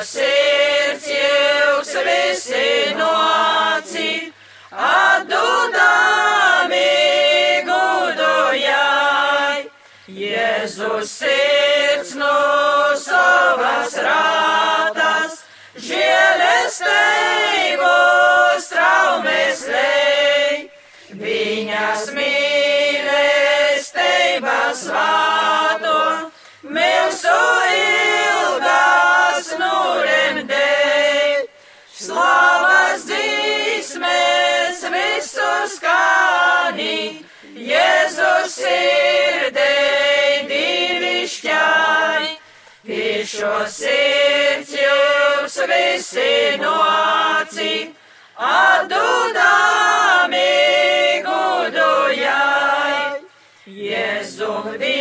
[0.06, 4.32] sirds jūks visi noci,
[4.72, 6.06] atdudami
[7.68, 9.58] gudojai.
[10.20, 12.38] Jēzus sirds no
[13.00, 15.32] savas rātas,
[15.76, 16.84] žēlestības
[18.72, 20.70] traumes lej,
[21.20, 22.10] viņas
[29.80, 31.46] mūrim dēļ.
[32.00, 37.00] Slavas dzīsmēs visus kanī,
[37.70, 42.24] Jēzus sirdēji divišķai,
[42.90, 47.74] Višo sirds jums visi noci,
[48.50, 49.66] Adunami
[51.28, 53.20] gudujai,
[53.68, 54.99] Jēzu divišķai.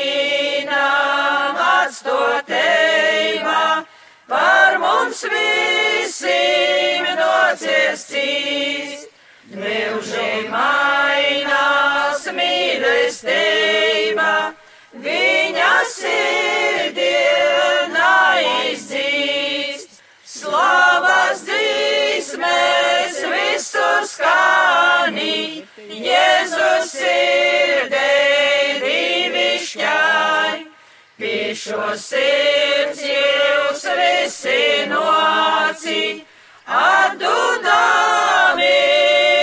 [31.90, 36.22] Šo sirds jūs visi nocīt,
[36.70, 38.68] atdodami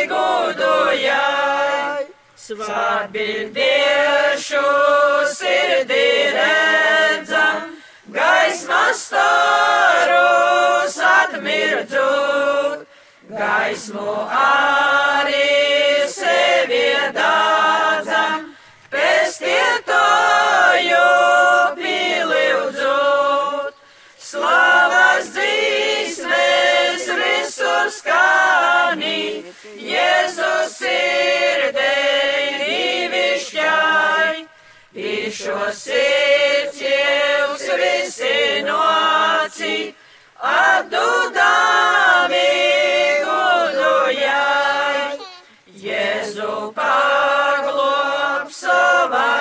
[0.06, 2.06] gudujai.
[2.38, 4.62] Svārbildiešu
[5.34, 7.74] sirdī redzam,
[8.14, 12.86] gaismas starus atmirdzot,
[13.26, 18.54] gaismu arī sevi dādzam,
[19.36, 21.08] pestietoju
[21.76, 23.74] piliudzot.
[24.18, 29.44] Slavas dzīsmēs visur skanī,
[29.76, 32.48] Jēzus sirdei
[33.12, 34.46] divišķai.
[35.36, 39.94] Šo sirds jūs visi nocīt,
[40.40, 41.72] atdodami
[43.26, 44.55] gudujai.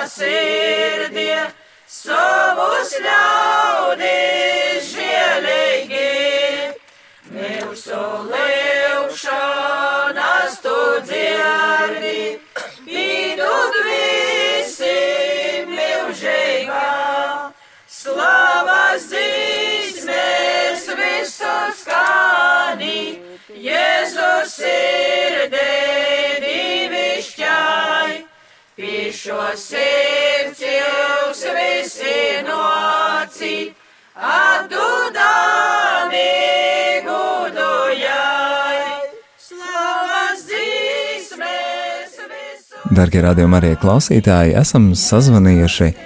[0.06, 1.52] Savā sirdie,
[1.86, 6.06] savus ļaudis žēlīgi.
[7.34, 7.98] Mūsu
[8.30, 8.65] lūgšanas
[29.26, 33.72] šo sirds jūs visi nocīt,
[34.14, 35.40] atdodami
[37.06, 38.76] gudujai.
[39.48, 42.84] Slavas dzīsmēs visur.
[42.94, 45.98] Darbie radījumi arī klausītāji, esam sazvanījuši eh,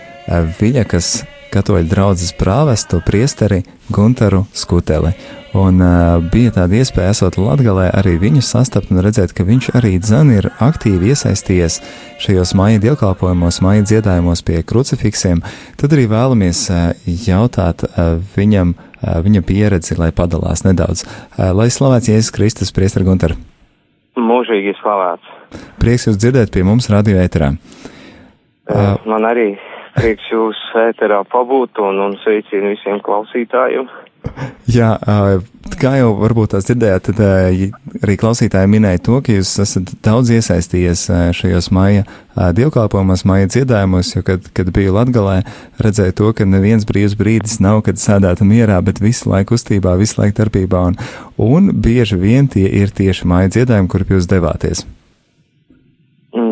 [0.56, 1.12] Viļakas
[1.52, 3.60] katoļu draugas prāvestu priesteri
[3.92, 5.12] Gunteru Skuteli.
[5.50, 9.96] Un uh, bija tāda iespēja, esot Latgalē, arī viņu sastapt un redzēt, ka viņš arī
[9.98, 11.80] dzan ir aktīvi iesaistījies
[12.22, 15.40] šajos māja dievkalpojumos, māja dziedājumos pie krucifiksiem.
[15.80, 16.92] Tad arī vēlamies uh,
[17.26, 21.02] jautāt uh, viņam, uh, viņa pieredzi, lai padalās nedaudz.
[21.02, 23.34] Uh, lai slavēts Jēzus Kristus, priesteri Gunter!
[24.20, 25.34] Mūžīgi slavēts!
[25.82, 27.50] Prieks jūs dzirdēt pie mums radio ēterā.
[28.70, 29.56] Uh, Man arī
[29.98, 33.90] prieks jūs ēterā pabūt un, un sveicinu visiem klausītājiem.
[34.76, 34.90] Jā,
[35.80, 37.20] kā jau varbūt tās dzirdējāt, tad
[38.04, 41.06] arī klausītāji minēja to, ka jūs esat daudz iesaistījies
[41.36, 42.04] šajos maija
[42.56, 45.40] dievkalpojumos, maija dziedājumos, jo, kad, kad biju Latgalē,
[45.82, 50.20] redzēju to, ka neviens brīvs brīdis nav, kad sēdētu mierā, bet visu laiku kustībā, visu
[50.20, 50.98] laiku darbībā, un,
[51.40, 54.86] un bieži vien tie ir tieši maija dziedājumi, kurp jūs devāties.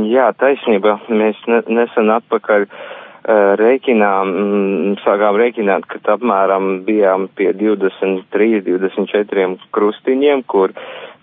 [0.08, 0.96] Jā, taisnība.
[1.12, 2.97] Mēs ne, nesen atpakaļ uh,
[3.28, 10.72] rēķinām, mm, sākām rēķināt, ka apmēram bijām pie 23, 24 krustiņiem, kur,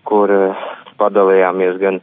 [0.06, 0.68] kur uh,
[1.02, 2.00] padalījāmies gan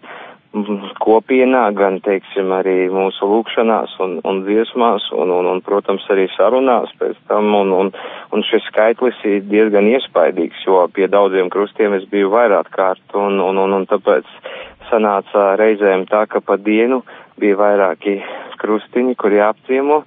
[0.57, 6.27] mm, kopienā, gan, teiksim, arī mūsu lūkšanās un, un dziesmās, un, un, un, protams, arī
[6.37, 7.93] sarunās pēc tam, un, un,
[8.35, 13.39] un šis skaitlis ir diezgan iespaidīgs, jo pie daudziem krustiem es biju vairāk kārt, un,
[13.39, 14.27] un, un, un tāpēc
[14.91, 17.03] sanāca reizēm tā, ka pa dienu
[17.41, 18.19] bija vairāki
[18.63, 20.03] krustiņi, kur jāapciemo,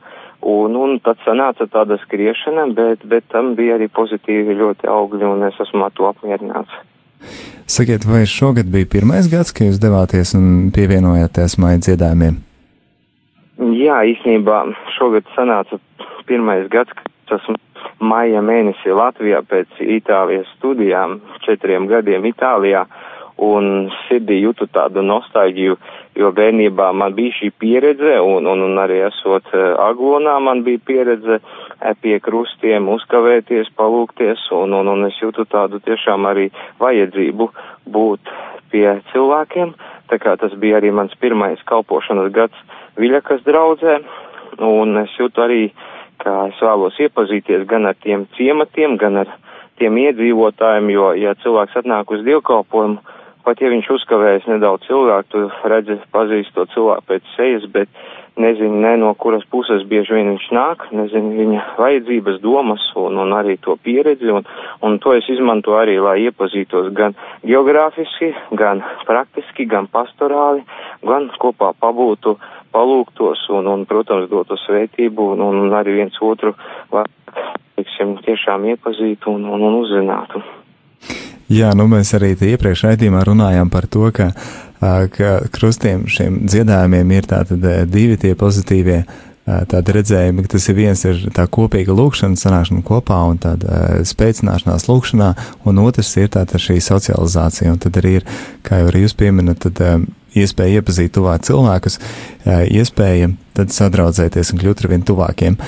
[0.46, 5.48] un, un tad sanāca tāda skriešana, bet, bet tam bija arī pozitīvi ļoti augļi, un
[5.50, 6.76] es esmu ar to apmierināts.
[7.66, 12.38] Sakiet, vai šogad bija pirmais gads, kad jūs devāties un pievienojāties maija dziedājumiem?
[13.80, 14.62] Jā, īstenībā
[14.98, 15.80] šogad sanāca
[16.30, 17.58] pirmais gads, kad esmu
[18.04, 22.86] maija mēnesī Latvijā pēc Itālijas studijām, četriem gadiem Itālijā,
[23.42, 25.76] un sirdī jūtu tādu nostalģiju,
[26.16, 30.80] jo bērnībā man bija šī pieredze, un, un, un arī esot uh, aglonā man bija
[30.88, 36.48] pieredze uh, pie krustiem uzkavēties, palūkties, un, un, un es jūtu tādu tiešām arī
[36.80, 37.50] vajadzību
[37.92, 38.32] būt
[38.72, 39.76] pie cilvēkiem,
[40.12, 42.64] tā kā tas bija arī mans pirmais kalpošanas gads
[42.96, 43.98] Viļakas draudzē,
[44.64, 45.64] un es jūtu arī,
[46.24, 49.34] ka es vēlos iepazīties gan ar tiem ciematiem, gan ar
[49.80, 53.02] tiem iedzīvotājiem, jo, ja cilvēks atnāk uz dievkalpojumu,
[53.46, 57.92] pat ja viņš uzkavējas nedaudz cilvēku, tu redzi, pazīst to cilvēku pēc sejas, bet,
[58.36, 63.32] nezinu, ne no kuras puses bieži vien viņš nāk, nezinu viņa vajadzības, domas un, un
[63.38, 64.48] arī to pieredzi, un,
[64.84, 70.66] un to es izmantoju arī, lai iepazītos gan geogrāfiski, gan praktiski, gan pastorāli,
[71.06, 72.36] gan kopā pabūtu,
[72.76, 76.56] palūgtos un, un protams, dotu svētību un, un arī viens otru,
[76.92, 77.08] lai,
[77.80, 80.44] teiksim, tiešām iepazītu un, un, un uzzinātu.
[81.52, 84.32] Jā, nu mēs arī iepriekš raidījumā runājām par to, ka,
[85.14, 89.04] ka krustiem šiem dziedājumiem ir tātad divi tie pozitīvie
[89.46, 94.88] tādi redzējumi, ka tas ir viens ir tā kopīga lūkšana, sanākšana kopā un tāda spēcināšanās
[94.90, 95.32] lūkšanā,
[95.70, 98.30] un otrs ir tāda šī socializācija, un tad arī ir,
[98.66, 102.00] kā jau arī jūs pieminat, tad iespēja iepazīt tuvāk cilvēkus,
[102.74, 105.60] iespēja tad sadraudzēties un kļūt ar vien tuvākiem.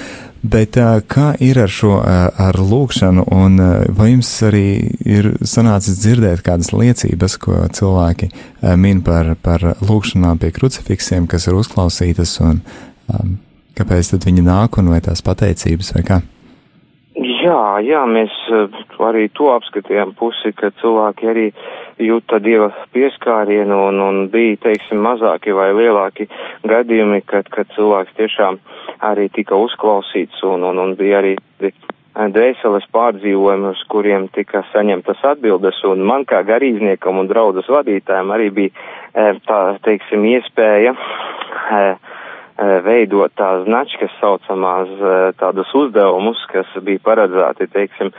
[0.43, 0.78] Bet
[1.10, 3.58] kā ir ar šo ar lūkšanu, un
[3.97, 4.67] vai jums arī
[5.02, 8.30] ir sanācis dzirdēt kādas liecības, ko cilvēki
[8.78, 12.62] min par, par lūkšanām pie krucifiksiem, kas ir uzklausītas, un
[13.10, 13.38] um,
[13.78, 16.21] kāpēc tad viņi nāk, un vai tās pateicības, vai kā?
[17.17, 18.34] Jā, jā, mēs
[19.02, 21.45] arī to apskatījām pusi, ka cilvēki arī
[21.99, 26.27] jūta dieva pieskārienu un, un bija, teiksim, mazāki vai lielāki
[26.67, 28.60] gadījumi, kad, kad cilvēks tiešām
[29.07, 31.36] arī tika uzklausīts un, un, un bija arī
[32.17, 38.49] dvēseles pārdzīvojumi, uz kuriem tika saņemtas atbildes, un man kā garīdzniekam un draudzes vadītājiem arī
[38.55, 40.95] bija tā, teiksim, iespēja
[42.58, 44.89] veidot tās značkas saucamās
[45.38, 48.10] tādus uzdevumus, kas bija paredzēti, teiksim,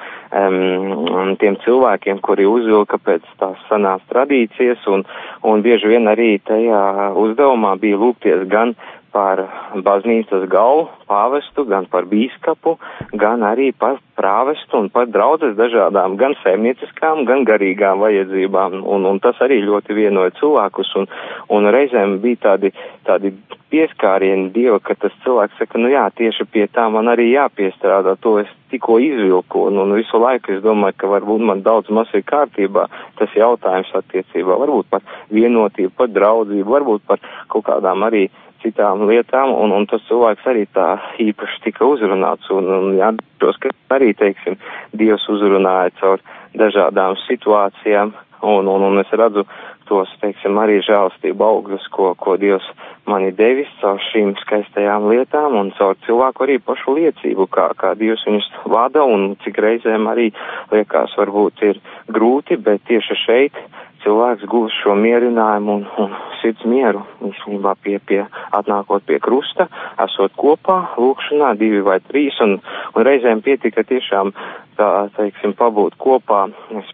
[1.40, 5.02] tiem cilvēkiem, kuri uzvilka pēc tās sanās tradīcijas, un,
[5.42, 8.76] un bieži vien arī tajā uzdevumā bija lūgties gan
[9.12, 9.42] par
[9.84, 12.76] baznīcas galvu, pāvestu, gan par bīskapu,
[13.20, 18.80] gan arī par prāvestu un par draudzes dažādām gan saimnieciskām, gan garīgām vajadzībām.
[18.82, 21.08] Un, un tas arī ļoti vienoja cilvēkus, un,
[21.54, 22.72] un reizēm bija tādi,
[23.08, 23.32] tādi
[23.72, 28.38] pieskārieni Dieva, ka tas cilvēks saka, nu jā, tieši pie tā man arī jāpiestrādā, to
[28.42, 32.24] es tikko izvilku, un, un visu laiku es domāju, ka varbūt man daudz maz ir
[32.28, 32.88] kārtībā
[33.20, 38.26] tas jautājums attiecībā, varbūt par vienotību, par draudzību, varbūt par kaut kādām arī
[38.62, 40.88] citām lietām, un, un tas cilvēks arī tā
[41.22, 44.58] īpaši tika uzrunāts, un, un jāatceros, ka arī, teiksim,
[44.98, 46.24] Dievs uzrunāja caur
[46.58, 49.46] dažādām situācijām, un, un, un es redzu
[49.88, 52.66] tos, teiksim, arī žēlastību augļus, ko, ko Dievs
[53.08, 58.24] mani devis caur šīm skaistajām lietām un caur cilvēku arī pašu liecību, kā, kā Dievs
[58.28, 60.30] viņus vada un cik reizēm arī
[60.72, 63.60] liekas varbūt ir grūti, bet tieši šeit
[64.04, 68.22] cilvēks gūs šo mierinājumu un, un sirds mieru, īstenībā pie, pie,
[68.56, 69.68] atnākot pie krusta,
[70.04, 72.58] esot kopā, lūkšanā, divi vai trīs, un,
[72.94, 74.32] un reizēm pietika tiešām,
[74.78, 76.46] tā, teiksim, pabūt kopā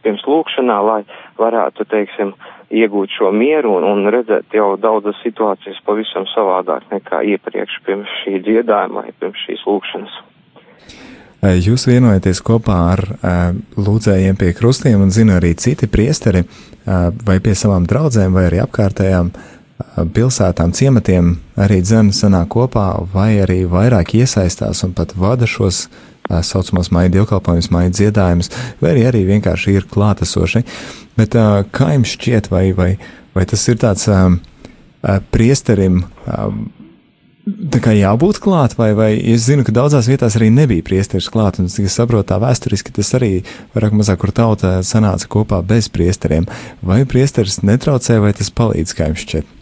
[0.05, 1.01] pirms lūkšanā, lai
[1.41, 2.35] varētu, teiksim,
[2.71, 8.41] iegūt šo mieru un, un redzēt jau daudzas situācijas pavisam savādāk nekā iepriekš pirms šī
[8.47, 10.23] dziedājuma pirms šīs lūkšanas.
[11.45, 13.03] Jūs vienojaties kopā ar
[13.77, 16.41] lūdzējiem pie krustiem, un zinu arī citi priesteri,
[16.87, 19.29] vai pie savām draudzēm, vai arī apkārtējām
[20.17, 25.89] pilsētām, ciematiem arī dzēna sanāk kopā, vai arī vairāk iesaistās un pat vada šos
[26.43, 30.65] saucamos maija dievkalpojumus, maija dziedājumus, vai arī, arī vienkārši ir klātesoši.
[31.19, 31.37] Bet
[31.75, 32.95] kā jums šķiet, vai, vai,
[33.37, 34.09] vai tas ir tāds
[35.35, 36.03] priesterim
[37.45, 41.59] Tā kā jābūt klāt, vai, vai es zinu, ka daudzās vietās arī nebija priesteris klāt,
[41.61, 43.43] un cik es saprotu, tā vēsturiski tas arī
[43.75, 46.49] vairāk mazāk, kur tauta sanāca kopā bez priesteriem.
[46.81, 49.53] Vai priesteris netraucē, vai tas palīdz, kā jums šķiet?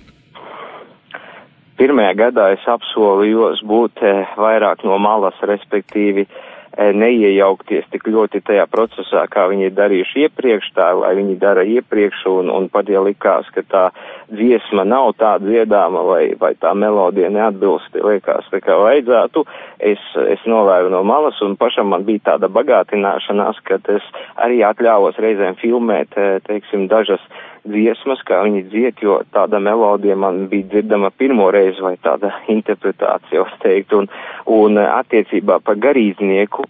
[1.83, 4.05] Pirmajā gadā es apsolījos būt
[4.39, 6.29] vairāk no malas, respektīvi
[6.79, 12.25] neiejaukties tik ļoti tajā procesā, kā viņi ir darījuši iepriekš, tā, lai viņi dara iepriekš,
[12.31, 13.85] un, un pat ja likās, ka tā
[14.33, 19.45] dziesma nav tā dziedāma vai, vai tā melodija neatbilst, liekas, tā kā vajadzētu,
[19.93, 24.09] es, es nolēju no malas, un pašam man bija tāda bagātināšanās, ka es
[24.41, 26.17] arī atļāvos reizēm filmēt,
[26.49, 27.21] teiksim, dažas
[27.69, 33.47] dziesmas, kā viņi dzied, jo tāda melodija man bija dzirdama pirmo reizi vai tāda interpretācija,
[33.47, 34.11] es teiktu, un,
[34.47, 36.67] un attiecībā par garīdznieku,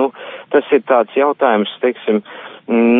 [0.00, 0.10] nu,
[0.54, 2.22] tas ir tāds jautājums, teiksim,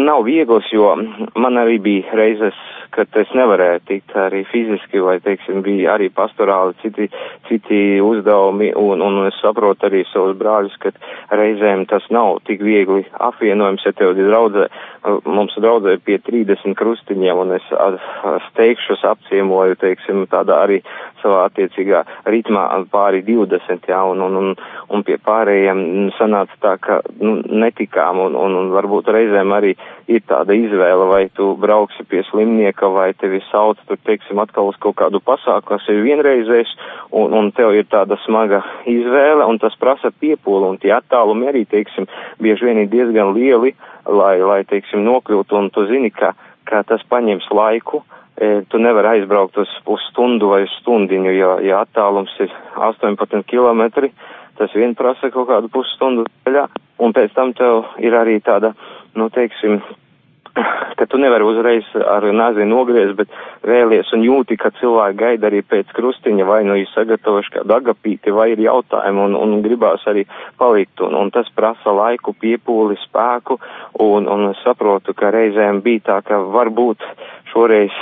[0.05, 0.93] nav viegls, jo
[1.41, 2.59] man arī bija reizes
[2.95, 7.09] ka es nevarēju tikt arī fiziski, vai, teiksim, bija arī pastorāli citi,
[7.49, 10.93] citi uzdevumi, un, un es saprotu arī savus brāļus, ka
[11.35, 14.69] reizēm tas nav tik viegli apvienojums, ja tev ir draudzē,
[15.27, 17.67] mums draudzē pie 30 krustiņiem, un es
[18.51, 20.81] steigšus apciemoju, teiksim, tādā arī
[21.25, 24.51] savā attiecīgā ritmā pāri 20, jā, un, un, un,
[24.93, 29.75] un pie pārējiem sanāca tā, ka nu, netikām, un, un, un varbūt reizēm arī
[30.11, 34.79] ir tāda izvēle, vai tu brauksi pie slimnieka, vai tevi sauc, tur, teiksim, atkal uz
[34.83, 36.73] kaut kādu pasāku, kas ir vienreizējs,
[37.17, 41.65] un, un tev ir tāda smaga izvēle, un tas prasa piepūli, un tie attālumi arī,
[41.71, 42.09] teiksim,
[42.43, 43.75] bieži vien ir diezgan lieli,
[44.07, 46.35] lai, lai teiksim, nokļūtu, un tu zini, ka,
[46.69, 48.05] ka tas paņems laiku,
[48.37, 54.09] e, tu nevari aizbraukt uz pusstundu vai stundiņu, ja, ja attālums ir 18 km,
[54.59, 56.69] tas vien prasa kaut kādu pusstundu ceļā,
[57.03, 58.75] un pēc tam tev ir arī tāda,
[59.19, 59.81] nu, teiksim,
[60.99, 63.33] ka tu nevari uzreiz ar nazi nogriezt, bet
[63.67, 68.35] vēlies un jūti, ka cilvēki gaida arī pēc krustiņa, vai nu ir sagatavojuši kādu agapīti,
[68.35, 70.27] vai ir jautājumi, un, un gribās arī
[70.61, 73.59] palikt, un, un tas prasa laiku, piepūli, spēku,
[74.05, 77.03] un, un saprotu, ka reizēm bija tā, ka varbūt
[77.55, 77.95] šoreiz,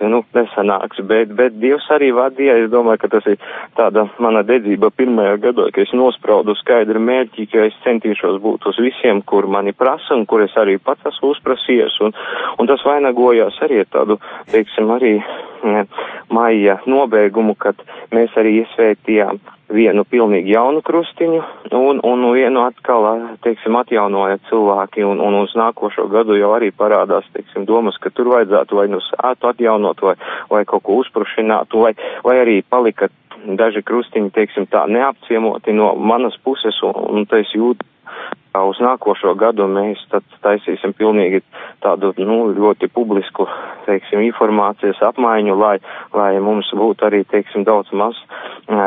[0.00, 3.40] nu, nesanāks, bet, bet Dievs arī vadīja, es domāju, ka tas ir
[3.78, 8.78] tāda mana dedzība pirmajā gadā, ka es nospraudu skaidru mērķi, ka es centīšos būt uz
[8.84, 12.14] visiem, kur mani prasa un kur es arī pats esmu uzprasījies, un,
[12.58, 14.20] un tas vainagojās arī ar tādu,
[14.52, 15.16] teiksim, arī
[15.66, 15.86] ne,
[16.30, 17.80] maija nobeigumu, kad
[18.14, 19.40] mēs arī iesvētījām
[19.72, 21.40] vienu pilnīgi jaunu krustiņu
[21.76, 23.06] un, un vienu atkal,
[23.44, 28.32] teiksim, atjaunoja cilvēki un, un uz nākošo gadu jau arī parādās, teiksim, domas, ka tur
[28.32, 30.16] vajadzētu vai nu sētu atjaunot vai,
[30.50, 31.94] vai kaut ko uzprušinātu vai,
[32.24, 33.10] vai arī palika
[33.58, 37.84] daži krustiņi, teiksim, tā neapciemoti no manas puses un, un tas jūt
[38.58, 41.42] uz nākošo gadu mēs tad taisīsim pilnīgi
[41.84, 43.46] tādu, nu, ļoti publisku,
[43.86, 45.76] teiksim, informācijas apmaiņu, lai,
[46.16, 48.18] lai mums būtu arī, teiksim, daudz maz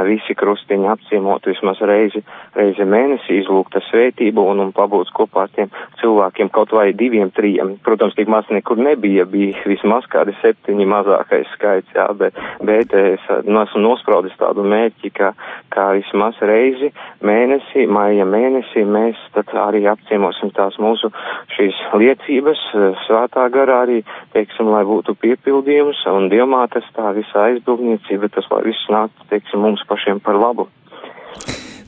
[0.06, 2.22] visi krustiņi apciemot vismaz reizi,
[2.56, 5.72] reizi mēnesī, izlūgta svētību un, un pabūt kopā ar tiem
[6.02, 7.78] cilvēkiem kaut vai diviem, trījiem.
[7.86, 13.26] Protams, tik maz nekur nebija, bija vismaz kādi septiņi mazākais skaits, jā, bet, bet es
[13.48, 15.34] nu, esmu nospraudis tādu mērķi, ka,
[15.74, 16.92] kā vismaz reizi
[17.26, 21.10] mēnesī, maija mēnesī mēs tad arī apciemosim tās mūsu
[21.56, 22.62] šīs liecības,
[23.08, 24.02] svētā garā arī,
[24.36, 29.88] teiksim, lai būtu piepildījums un dievmātes tā visa aizbildniecība, tas lai viss nāktu, teiksim, mums
[29.90, 30.68] pašiem par labu.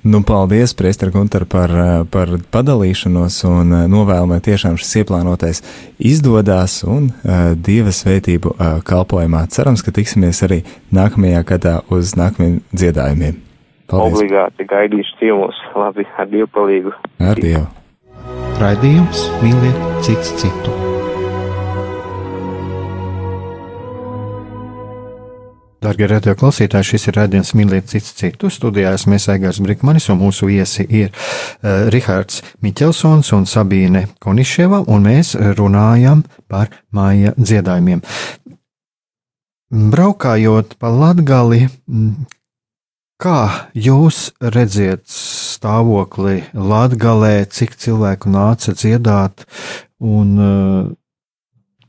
[0.04, 1.72] Nu, paldies, Priester Gunter, par,
[2.12, 5.64] par padalīšanos un novēlamai tiešām šis ieplānotais
[5.96, 9.46] izdodās un uh, Dieva svētību uh, kalpojumā.
[9.56, 10.60] Cerams, ka tiksimies arī
[10.92, 13.40] nākamajā gadā uz nākamajiem dziedājumiem.
[13.88, 14.20] Paldies.
[14.20, 16.98] Obligāti gaidīšu ciemos, labi, ar Dievu palīgu.
[17.24, 17.70] Ar Dievu.
[18.60, 20.93] Raidījums mīliet cits citu.
[25.84, 28.48] Darbie radio klausītāji, šis ir raidījums Mīlēt cits citu.
[28.48, 35.04] Studijā esmu Aigars Brikmanis un mūsu viesi ir uh, Rihards Miķelsons un Sabīne Koniševa, un
[35.04, 38.00] mēs runājam par māja dziedājumiem.
[39.92, 41.66] Braukājot pa Latgali,
[43.20, 43.40] kā
[43.76, 49.44] jūs redziet stāvokli Latgalē, cik cilvēku nāca dziedāt
[50.00, 50.94] un uh,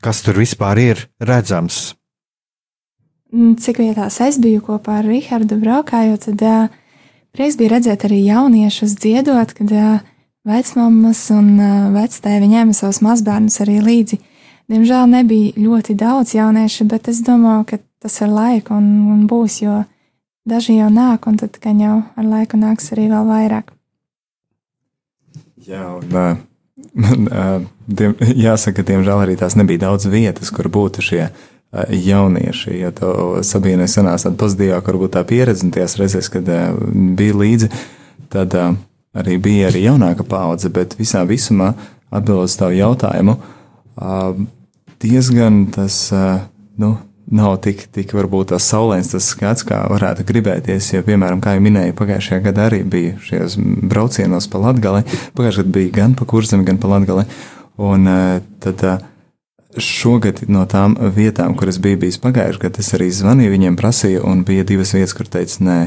[0.03, 1.93] kas tur vispār ir redzams?
[3.35, 6.75] Cik vietās es biju kopā ar Rahardu braukājot, tad uh,
[7.35, 10.05] prieks bija redzēt arī jauniešus dziedot, kad uh,
[10.47, 14.21] vecmāmas un uh, vectēvi ņēma savus mazbērnus arī līdzi.
[14.71, 19.61] Diemžēl nebija ļoti daudz jauniešu, bet es domāju, ka tas ar laiku un, un būs,
[19.65, 19.83] jo
[20.49, 23.73] daži jau nāk, un tad gan jau ar laiku nāks arī vēl vairāk.
[25.65, 26.39] Jā, un uh,
[26.93, 27.59] man, uh,
[27.89, 28.15] diem,
[28.47, 31.45] jāsaka, diemžēl arī tās nebija daudz vietas, kur būtu šie uh,
[31.91, 32.79] jaunieši.
[32.79, 36.49] Ja to sabiedrībai sanās tāda pozitīvāka, varbūt tā pieredze, un tajās reizēs, kad
[37.19, 37.71] bija līdzi,
[38.35, 38.55] tad
[39.15, 41.73] arī bija arī jaunāka paudze, bet visā visumā
[42.15, 43.39] atbildot uz tavu jautājumu,
[45.03, 45.99] diezgan tas,
[46.81, 46.95] nu,
[47.35, 50.93] nav tik, tik varbūt tas saulēns, tas skats, kā varētu gribēties.
[50.95, 53.57] Jo, piemēram, kā jau minēju, pagājušajā gadā arī bija šajos
[53.91, 55.03] braucienos pa Latgali.
[55.37, 57.25] Pagājušajā gadā bija gan pa kurzem, gan pa Latgali.
[57.81, 58.07] Un
[58.63, 58.85] tad
[59.75, 64.23] Šogad no tām vietām, kur es biju bijis pagājušajā gadā, es arī zvanīju viņiem, prasīju,
[64.31, 65.79] un bija divas vietas, kur teica, nē,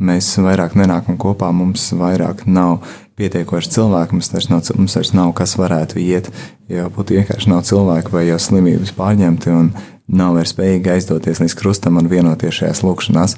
[0.00, 2.80] mēs vairāk nenākam kopā, mums vairāk nav
[3.20, 6.32] pietiekoši cilvēki, mums vairs nav, mums vairs nav kas varētu iet,
[6.72, 9.72] jo būtu vienkārši nav cilvēku vai jau slimības pārņemti un
[10.08, 13.36] nav vairs spējīgi aizdoties līdz krustam un vienoties šajās lūkšanās.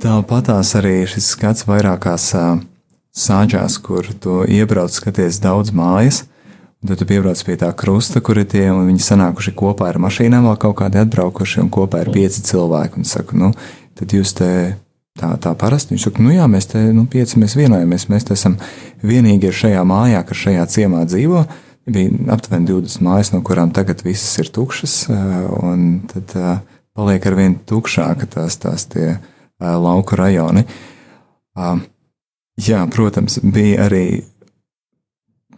[0.00, 2.30] Tāpatās arī šis skats vairākās
[3.14, 6.24] sāģās, kur tu iebrauc, skaties daudz mājas
[6.84, 10.44] Tad tu piebrauc pie tā krusta, kur ir tie, un viņi sanākuši kopā ar mašīnām,
[10.50, 13.00] vēl kaut kādi atbraukuši, un kopā ir pieci cilvēki.
[13.00, 13.52] Un saka, nu,
[13.96, 14.50] tad jūs te
[15.16, 15.94] tā, tā parasti.
[15.94, 18.58] Viņš saka, nu jā, mēs te nu, pieci mēs vienojamies, mēs te esam
[19.00, 21.46] vienīgie šajā mājā, kas šajā ciemā dzīvo.
[21.94, 24.98] Bija aptuveni 20 mājas, no kurām tagad visas ir tukšas,
[25.64, 26.36] un tad
[26.96, 29.14] paliek ar vien tukšāka tās, tās tie
[29.60, 30.64] lauku rajoni.
[32.64, 34.04] Jā, protams, bija arī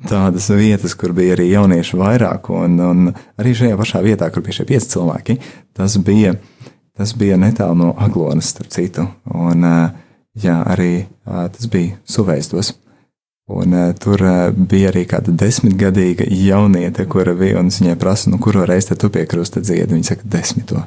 [0.09, 4.61] tādas vietas, kur bija arī jaunieši vairāk, un, un arī šajā pašā vietā, kur bija
[4.61, 5.39] šie pieci cilvēki,
[5.77, 6.35] tas bija,
[6.97, 9.07] tas bija netālu no Aglonas, starp citu.
[9.35, 9.67] Un,
[10.37, 12.75] jā, arī tas bija suvēstos.
[13.47, 18.41] Un uh, tur uh, bija arī kāda desmitgadīga jauniete, kura bija, un viņai prasu, nu,
[18.43, 19.95] kuru reizi tu pie krusta dziedi?
[19.95, 20.83] Viņa saka, desmito.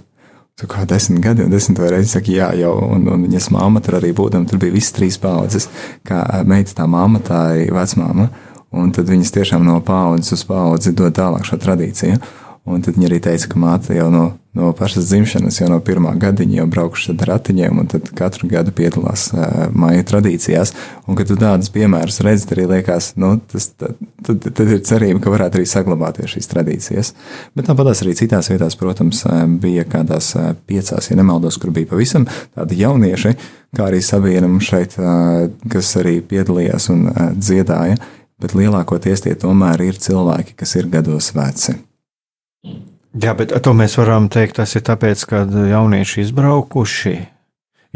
[0.59, 4.01] Tu kā desmit gadi, un desmito reizi saka, jā, jau, un, un viņas māma tur
[4.01, 5.70] arī būdama, tur bija visas trīs paudzes,
[6.03, 8.28] kā meita tā māma, tā ir vecmāma.
[8.28, 12.20] Uh, Un tad viņas tiešām no paudzes uz paudzi dod tālāk šo tradīciju.
[12.70, 16.11] Un tad viņa arī teica, ka māte jau no, no pašas dzimšanas, jau no pirmā
[16.22, 20.74] gada viņa jau braukuši ar ratiņiem, un tad katru gadu piedalās uh, māju tradīcijās.
[21.07, 23.97] Un, kad tu tādus piemērus redzi, tad arī liekas, nu, tas, tad,
[24.28, 27.13] tad, tad ir cerība, ka varētu arī saglabāties šīs tradīcijas.
[27.57, 29.24] Bet tāpatās arī citās vietās, protams,
[29.63, 30.36] bija kādās
[30.70, 33.34] piecās, ja nemaldos, kur bija pavisam tādi jaunieši,
[33.74, 37.97] kā arī savienam šeit, uh, kas arī piedalījās un uh, dziedāja
[38.41, 41.75] bet lielākoties tie tomēr ir cilvēki, kas ir gados veci.
[43.19, 47.15] Jā, bet to mēs varam teikt, tas ir tāpēc, ka jaunieši izbraukuši.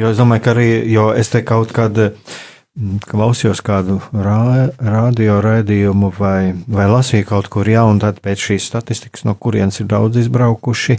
[0.02, 5.38] Jo es domāju, ka arī, jo es te kaut kad mm, klausījos kādu rā, radio
[5.46, 10.18] raidījumu vai, vai lasīju kaut kur jaunu, tad pēc šīs statistikas, no kurienes ir daudz
[10.24, 10.98] izbraukuši,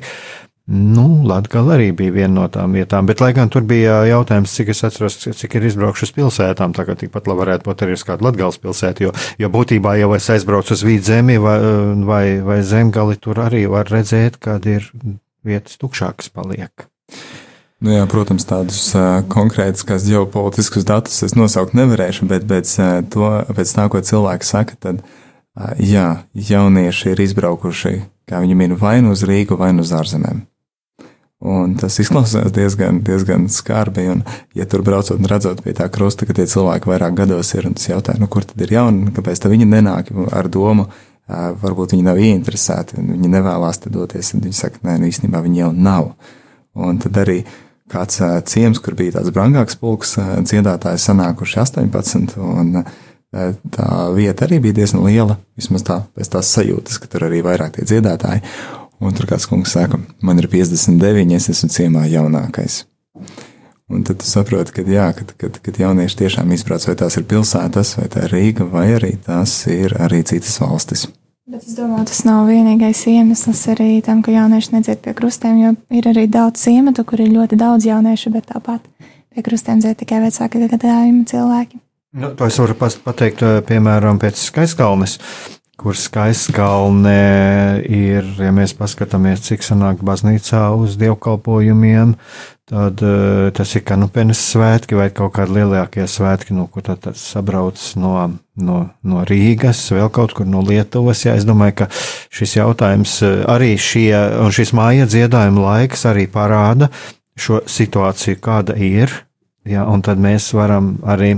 [0.67, 4.71] Nu, Latvija arī bija viena no tām vietām, bet, lai gan tur bija jautājums, cik
[4.73, 8.05] es atceros, cik ir izbraukšu uz pilsētām, tā kā tikpat labi varētu būt arī uz
[8.09, 9.13] kādu Latvijas pilsētu, jo,
[9.45, 11.59] jo būtībā jau es aizbraucu uz vidzemi vai,
[12.09, 14.89] vai, vai zemgali, tur arī var redzēt, kad ir
[15.45, 16.87] vietas tukšākas paliek.
[17.85, 23.29] Nu jā, protams, tādus uh, konkrētus, ģeopolitiskus datus es nosaukt nevarēšu, bet pēc, uh, to,
[23.53, 27.95] pēc tā, ko cilvēki saka, tad uh, jā, jaunieši ir izbraukuši,
[28.33, 30.47] kā viņi min, vai nu uz Rīgu, vai nu uz ārzemēm.
[31.45, 34.07] Un tas izklausās diezgan, diezgan skarbi.
[34.09, 34.23] Un,
[34.57, 37.77] ja tur braucot un redzot pie tā krusta, ka tie cilvēki vairāk gados ir, un
[37.77, 40.87] tas jautā, nu, kur tad ir jauni, kāpēc viņi nenāk ar domu,
[41.29, 45.61] varbūt viņi nav ieinteresēti, viņi nevēlas te doties, un viņi saka, nē, nu, īstenībā viņi
[45.61, 46.11] jau nav.
[46.81, 47.43] Un tad arī
[47.93, 52.87] kāds ciems, kur bija tāds brangāks pulks, dziedātāji sanākuši 18, un
[53.75, 57.77] tā vieta arī bija diezgan liela, vismaz tā, pēc tās sajūtas, ka tur arī vairāk
[57.77, 58.45] tie dziedātāji.
[59.03, 62.85] Un tur kāds kungs saka, man ir 59, es esmu ciemā jaunākais.
[63.93, 67.27] Un tad tu saproti, ka, jā, kad, kad, kad jaunieši tiešām izprot, vai tās ir
[67.29, 71.05] pilsētas, vai tā ir Rīga, vai arī tās ir arī citas valstis.
[71.45, 75.73] Bet es domāju, tas nav vienīgais iemesls arī tam, ka jaunieši nedzied pie krustiem, jo
[75.93, 78.81] ir arī daudz ciematu, kur ir ļoti daudz jauniešu, bet tāpat
[79.35, 81.83] pie krustiem dzied tikai vecāki gadījumi cilvēki.
[82.15, 85.19] Nu, to es varu pateikt, piemēram, pēc skaistkalnes
[85.81, 92.15] kur skaistkalnē ir, ja mēs paskatāmies, cik sanāk baznīcā uz dievkalpojumiem,
[92.71, 97.81] tad uh, tas ir kanupenes svētki vai kaut kādi lielākie svētki, no kur tad sabrauc
[98.01, 98.15] no,
[98.57, 101.27] no, no Rīgas, vēl kaut kur no Lietuvas.
[101.27, 101.91] Jā, es domāju, ka
[102.33, 104.15] šis jautājums eh, arī šie,
[104.45, 106.93] un šis māja dziedājuma laiks arī parāda
[107.35, 109.11] šo situāciju, kāda ir,
[109.67, 111.35] jā, un tad mēs varam arī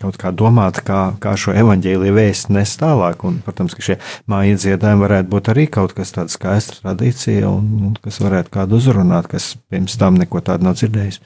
[0.00, 3.24] kaut kā domāt, kā, kā šo evaņģēlīju vēstu nes tālāk.
[3.28, 3.96] Un, protams, ka šie
[4.30, 8.80] māja dziedājumi varētu būt arī kaut kas tāds skaists tradīcija, un, un kas varētu kādu
[8.80, 11.20] uzrunāt, kas pirms tam neko tādu nav dzirdējis.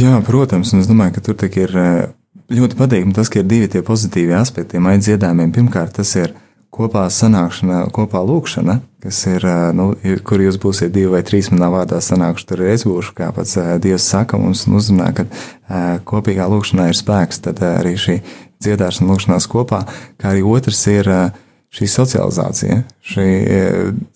[0.00, 2.00] Jā, protams, un es domāju, ka tur tik ir eh,
[2.56, 5.54] ļoti patīkami tas, ka ir divi tie pozitīvi aspekti māja dziedājumiem.
[5.56, 6.34] Pirmkārt, tas ir
[6.74, 9.46] kopā sanākšana, kopā lūkšana, kas ir,
[9.76, 9.90] nu,
[10.26, 14.08] kur jūs būsiet divi vai trīs manā vārdā sanākuši, tur es būšu, kā pats Dievs
[14.10, 15.26] saka mums un uzrunā, ka
[16.08, 18.20] kopīgā lūkšanā ir spēks, tad arī šī
[18.64, 19.84] dziedāšana lūkšanās kopā,
[20.20, 21.10] kā arī otrs ir
[21.76, 23.26] šī socializācija, šī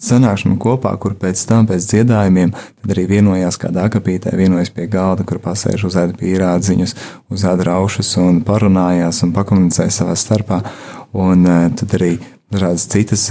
[0.01, 5.27] sanākšana kopā, kur pēc tam, pēc dziedājumiem, tad arī vienojās kādā akapītē, vienojas pie galda,
[5.29, 6.97] kur pasēž uz ēda pīrādziņus,
[7.31, 10.63] uz ēda raušas un parunājās un pakomunicēja savā starpā,
[11.13, 11.45] un
[11.77, 12.15] tad arī
[12.53, 13.27] dažādas citas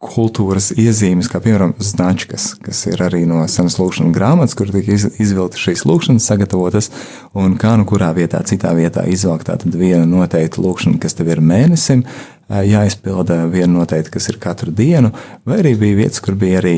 [0.00, 5.60] kultūras iezīmes, kā piemēram značkas, kas ir arī no senas lūkšanas grāmatas, kur tika izvilktas
[5.60, 6.88] šīs lūkšanas, sagatavotas,
[7.36, 11.42] un kā nu kurā vietā, citā vietā izvilkt tātad viena noteikta lūkšana, kas tev ir
[11.44, 12.06] mēnesim,
[12.48, 15.12] jāizpilda viena noteikta, kas ir katru dienu,
[15.44, 16.74] vai arī bija vietas, kur bija arī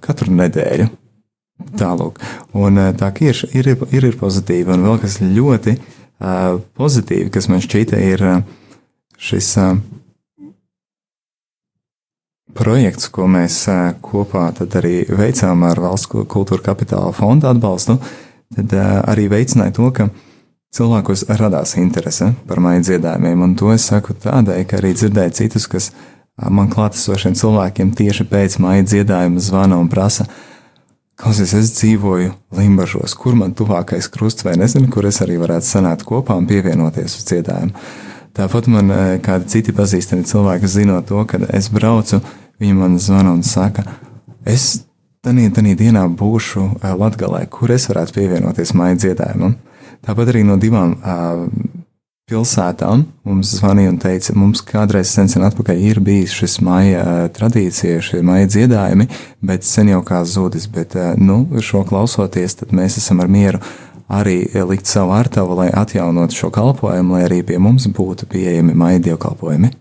[0.00, 0.88] katru nedēļu.
[1.78, 2.20] Tālūk.
[2.56, 7.60] Un tā ir, ir, ir, ir pozitīva, un vēl kas ļoti uh, pozitīvi, kas man
[7.64, 8.36] šķita, ir uh,
[9.18, 9.72] šis uh,
[12.58, 13.60] projekts, ko mēs
[14.04, 14.48] kopā
[14.80, 17.98] arī veicām ar Valsts kultūra kapitāla fonda atbalstu,
[18.56, 20.08] tad arī veicināja to, ka
[20.74, 23.46] cilvēkos radās interese par maiju dziedājumiem.
[23.46, 25.90] Un to es saku tādēļ, ka arī dzirdēju citus, kas
[26.38, 30.28] man klātesošiem cilvēkiem tieši pēc maiju dziedājuma zvana un prasa,
[31.18, 36.04] Klausies, es dzīvoju Limbažos, kur man tuvākais krusts, vai nezinu, kur es arī varētu sanākt
[36.06, 37.74] kopā un pievienoties uz dziedājumu.
[38.38, 38.92] Tāpat man
[39.24, 42.20] kādi citi pazīstami cilvēki zinot to, ka es braucu,
[42.60, 43.84] viņi man zvana un saka,
[44.46, 44.84] es
[45.24, 49.58] tanī dienā būšu eh, Latgalē, kur es varētu pievienoties māju dziedājumam.
[50.06, 51.48] Tāpat arī no divām uh,
[52.30, 57.98] pilsētām mums zvanīja un teica, mums kādreiz sen, atpakaļ ir bijis šis maija uh, tradīcija,
[58.04, 59.08] šie maija dziedājumi,
[59.42, 63.62] bet sen jau kā zudis, bet, uh, nu, šo klausoties, tad mēs esam ar mieru
[64.08, 69.02] arī likt savu ārtavu, lai atjaunotu šo kalpojumu, lai arī pie mums būtu pieejami maija
[69.10, 69.74] dievkalpojumi.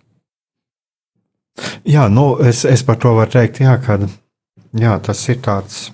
[1.87, 3.97] Jā, nu, es, es par to varu teikt, jā, ka
[4.77, 5.87] jā, tas ir tāds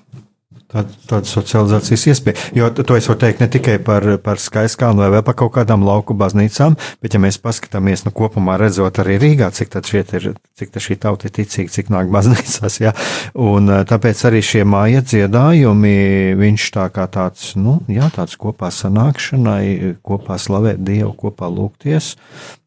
[0.73, 2.47] Tāda, tāda socializācijas iespēja.
[2.57, 5.83] Jo to es varu teikt ne tikai par, par skaistām vai vēl par kaut kādām
[5.85, 10.25] lauku baznīcām, bet ja mēs paskatāmies nu, kopumā, redzot arī Rīgā, cik ir,
[10.57, 12.95] cik šī tauta ir ticīga, cik nāk baznīcās, ja?
[13.37, 15.93] un tāpēc arī šie māja dziedājumi,
[16.41, 22.15] viņš tā kā tāds, nu, jā, tāds kopā sanākšanai, kopā slavēt Dievu, kopā lūgties,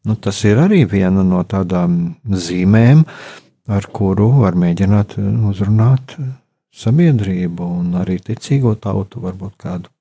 [0.07, 3.03] nu, tas ir arī viena no tādām zīmēm,
[3.67, 6.15] ar kuru var mēģināt uzrunāt
[6.77, 9.91] sabiedrību un arī ticīgo tautu, varbūt kādu,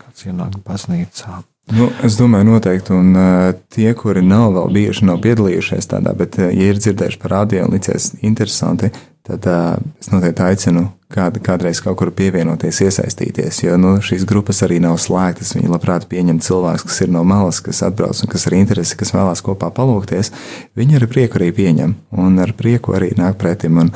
[0.00, 1.42] kāds ienāk baznīcā.
[1.72, 6.40] Nu, es domāju, noteikti, un uh, tie, kuri nav vēl bijuši, nav piedalījušies tādā, bet,
[6.40, 8.90] uh, ja ir dzirdējuši par rādio un licies interesanti,
[9.22, 14.62] tad uh, es noteikti aicinu kād, kādreiz kaut kur pievienoties, iesaistīties, jo nu, šīs grupas
[14.66, 15.54] arī nav slēgtas.
[15.56, 19.14] Viņi labprāt pieņem cilvēkus, kas ir no malas, kas atbrauc un kas ir interesi, kas
[19.14, 20.32] vēlās kopā palūkties.
[20.78, 21.94] Viņi ar prieku arī pieņem
[22.24, 23.80] un ar prieku arī nāk pretim.
[23.84, 23.92] Un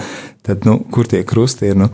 [0.46, 1.80] tad, nu, kur tie krusti ir?
[1.82, 1.90] Nu,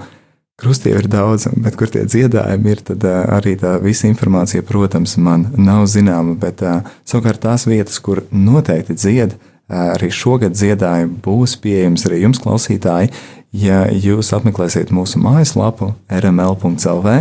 [0.62, 5.16] Krustiem ir daudz, bet kur tie dziedājumi ir, tad uh, arī tā visa informācija, protams,
[5.18, 6.36] man nav zināma.
[6.38, 12.22] Bet uh, savukārt tās vietas, kur noteikti dzied, uh, arī šogad dziedājumi būs pieejams arī
[12.22, 13.10] jums, klausītāji.
[13.58, 17.18] Ja jūs apmeklēsiet mūsu mājaslapu rml.lv,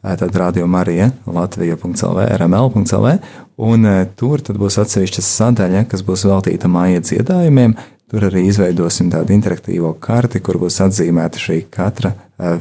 [0.00, 3.12] tad radio Marija Latvija.lv, rml.lv,
[3.60, 7.76] un tur būs atsevišķa sadaļa, kas būs veltīta māja dziedājumiem.
[8.10, 12.10] Tur arī izveidosim tādu interaktīvo karti, kur būs atzīmēta šī katra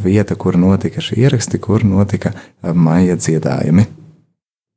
[0.04, 3.88] vieta, kur notika šī ieraksti, kur notika maija dziedājumi.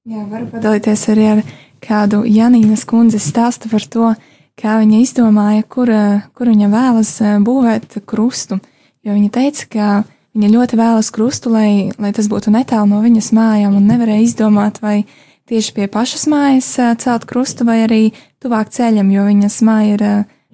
[0.09, 1.43] Jā, varu padalīties arī ar
[1.85, 4.15] kādu Janīnas kundzes stāstu par to,
[4.59, 5.93] kā viņa izdomāja, kur,
[6.33, 7.13] kur viņa vēlas
[7.45, 8.59] būvēt krustu.
[9.05, 9.87] Jo viņa teica, ka
[10.33, 14.81] viņa ļoti vēlas krustu, lai, lai tas būtu netālu no viņas mājām, un nevarēja izdomāt,
[14.83, 15.03] vai
[15.51, 18.05] tieši pie pašas mājas celt krustu, vai arī
[18.43, 20.07] tuvāk ceļam, jo viņas māja ir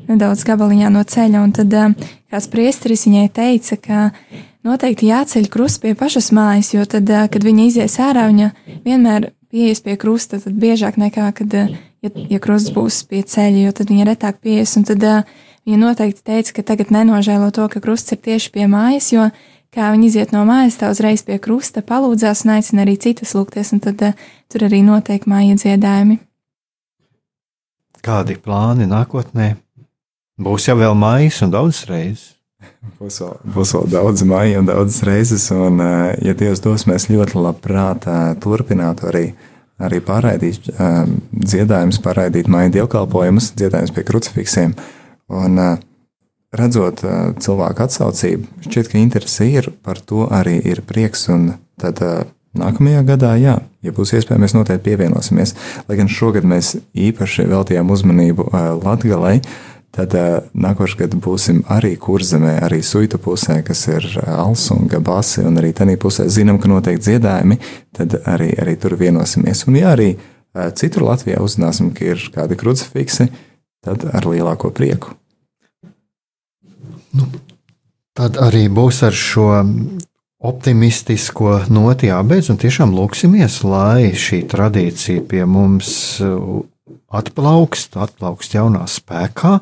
[0.08, 1.74] nedaudz gabaliņā no ceļa, un tad
[2.30, 4.04] kāds priesteris viņai teica, ka
[4.66, 8.52] noteikti jāceļ krusts pie pašas mājas, jo tad, kad viņa izies ārā, viņa
[8.86, 11.54] vienmēr pieies pie krusta, tad biežāk nekā, kad,
[12.04, 15.04] ja, ja krusts būs pie ceļa, jo tad viņa retāk pieies, un tad
[15.68, 19.28] viņa noteikti teica, ka tagad nenožēlo to, ka krusts ir tieši pie mājas, jo
[19.74, 23.74] kā viņi iziet no mājas, tā uzreiz pie krusta palūdzās un aicina arī citas lūgties,
[23.76, 24.04] un tad
[24.48, 26.20] tur arī notiek māja dziedājumi.
[28.04, 29.56] Kādi plāni nākotnē?
[30.38, 32.34] Būs jau vēl mājas un daudz reizes.
[32.98, 35.78] Būs vēl, būs vēl daudz māju un daudz reizes, un,
[36.24, 38.06] ja Dievs dos, mēs ļoti labprāt
[38.42, 39.24] turpinātu arī,
[39.82, 44.74] arī pārraidīt dziedājumus, pārraidīt māju dievkalpojumus, dziedājumus pie krucifiksiem.
[45.28, 45.60] Un,
[46.54, 47.02] redzot
[47.42, 52.00] cilvēku atsaucību, šķiet, ka interese ir, par to arī ir prieks, un tad
[52.58, 55.54] nākamajā gadā, jā, ja būs iespēja, mēs noteikti pievienosimies.
[55.88, 58.48] Lai gan šogad mēs īpaši veltījām uzmanību
[58.80, 59.42] Latgalei,
[59.98, 65.58] Tad uh, nākošais gads būsim arī kurzemē, arī suita pusē, kas ir Alsunga, Basi, un
[65.58, 67.58] arī tādā pusē zinām, ka notiek dziedājumi,
[67.98, 69.64] tad arī, arī tur vienosimies.
[69.66, 73.26] Un, ja arī uh, citur Latvijā uzzināsim, ka ir kādi krucifiksi,
[73.82, 75.16] tad ar lielāko prieku.
[77.18, 77.26] Nu,
[78.14, 79.50] tad arī būs ar šo
[80.38, 85.90] optimistisko noti jābeidz, un tiešām lūksimies, lai šī tradīcija pie mums
[87.08, 89.58] atplaukst, atplaukst jaunā spēkā,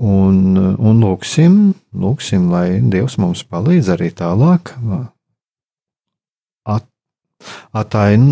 [0.00, 1.56] un, un lūksim,
[1.92, 4.72] lūksim, lai Dievs mums palīdz arī tālāk.
[6.68, 6.86] At,
[7.76, 8.24] atain,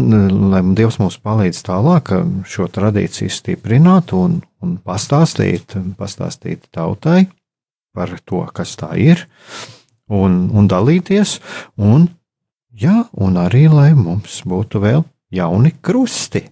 [0.52, 2.14] lai Dievs mums palīdz tālāk
[2.48, 7.26] šo tradīciju stiprināt un, un pastāstīt, pastāstīt tautai
[7.92, 9.26] par to, kas tā ir,
[10.08, 11.40] un, un dalīties,
[11.76, 12.06] un,
[12.72, 16.46] jā, un arī, lai mums būtu vēl jauni krusti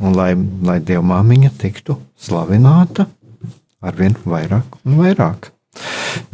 [0.00, 0.32] un lai,
[0.66, 3.06] lai Dieva māmiņa tiktu slavināta
[3.80, 5.50] arvien vairāk un vairāk.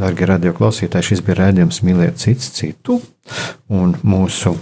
[0.00, 2.98] Darbie radioklausītāji, šis bija rādījums mīlēt cits citu,
[3.68, 4.54] un mūsu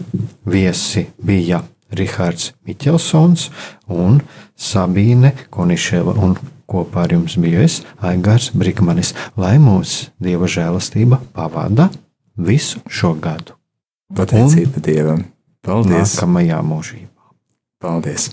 [0.51, 1.63] viesi bija
[1.95, 3.49] Rihards Miķelsons
[3.95, 4.19] un
[4.59, 6.35] Sabīne Koniševa, un
[6.71, 11.91] kopā ar jums biju es, Aigars Brikmanis, lai mūs Dieva žēlastība pavada
[12.35, 13.55] visu šo gadu.
[14.15, 15.25] Pateicība Dievam.
[15.65, 16.19] Paldies!
[16.19, 17.31] nākamajā mūžībā.
[17.81, 18.33] Paldies!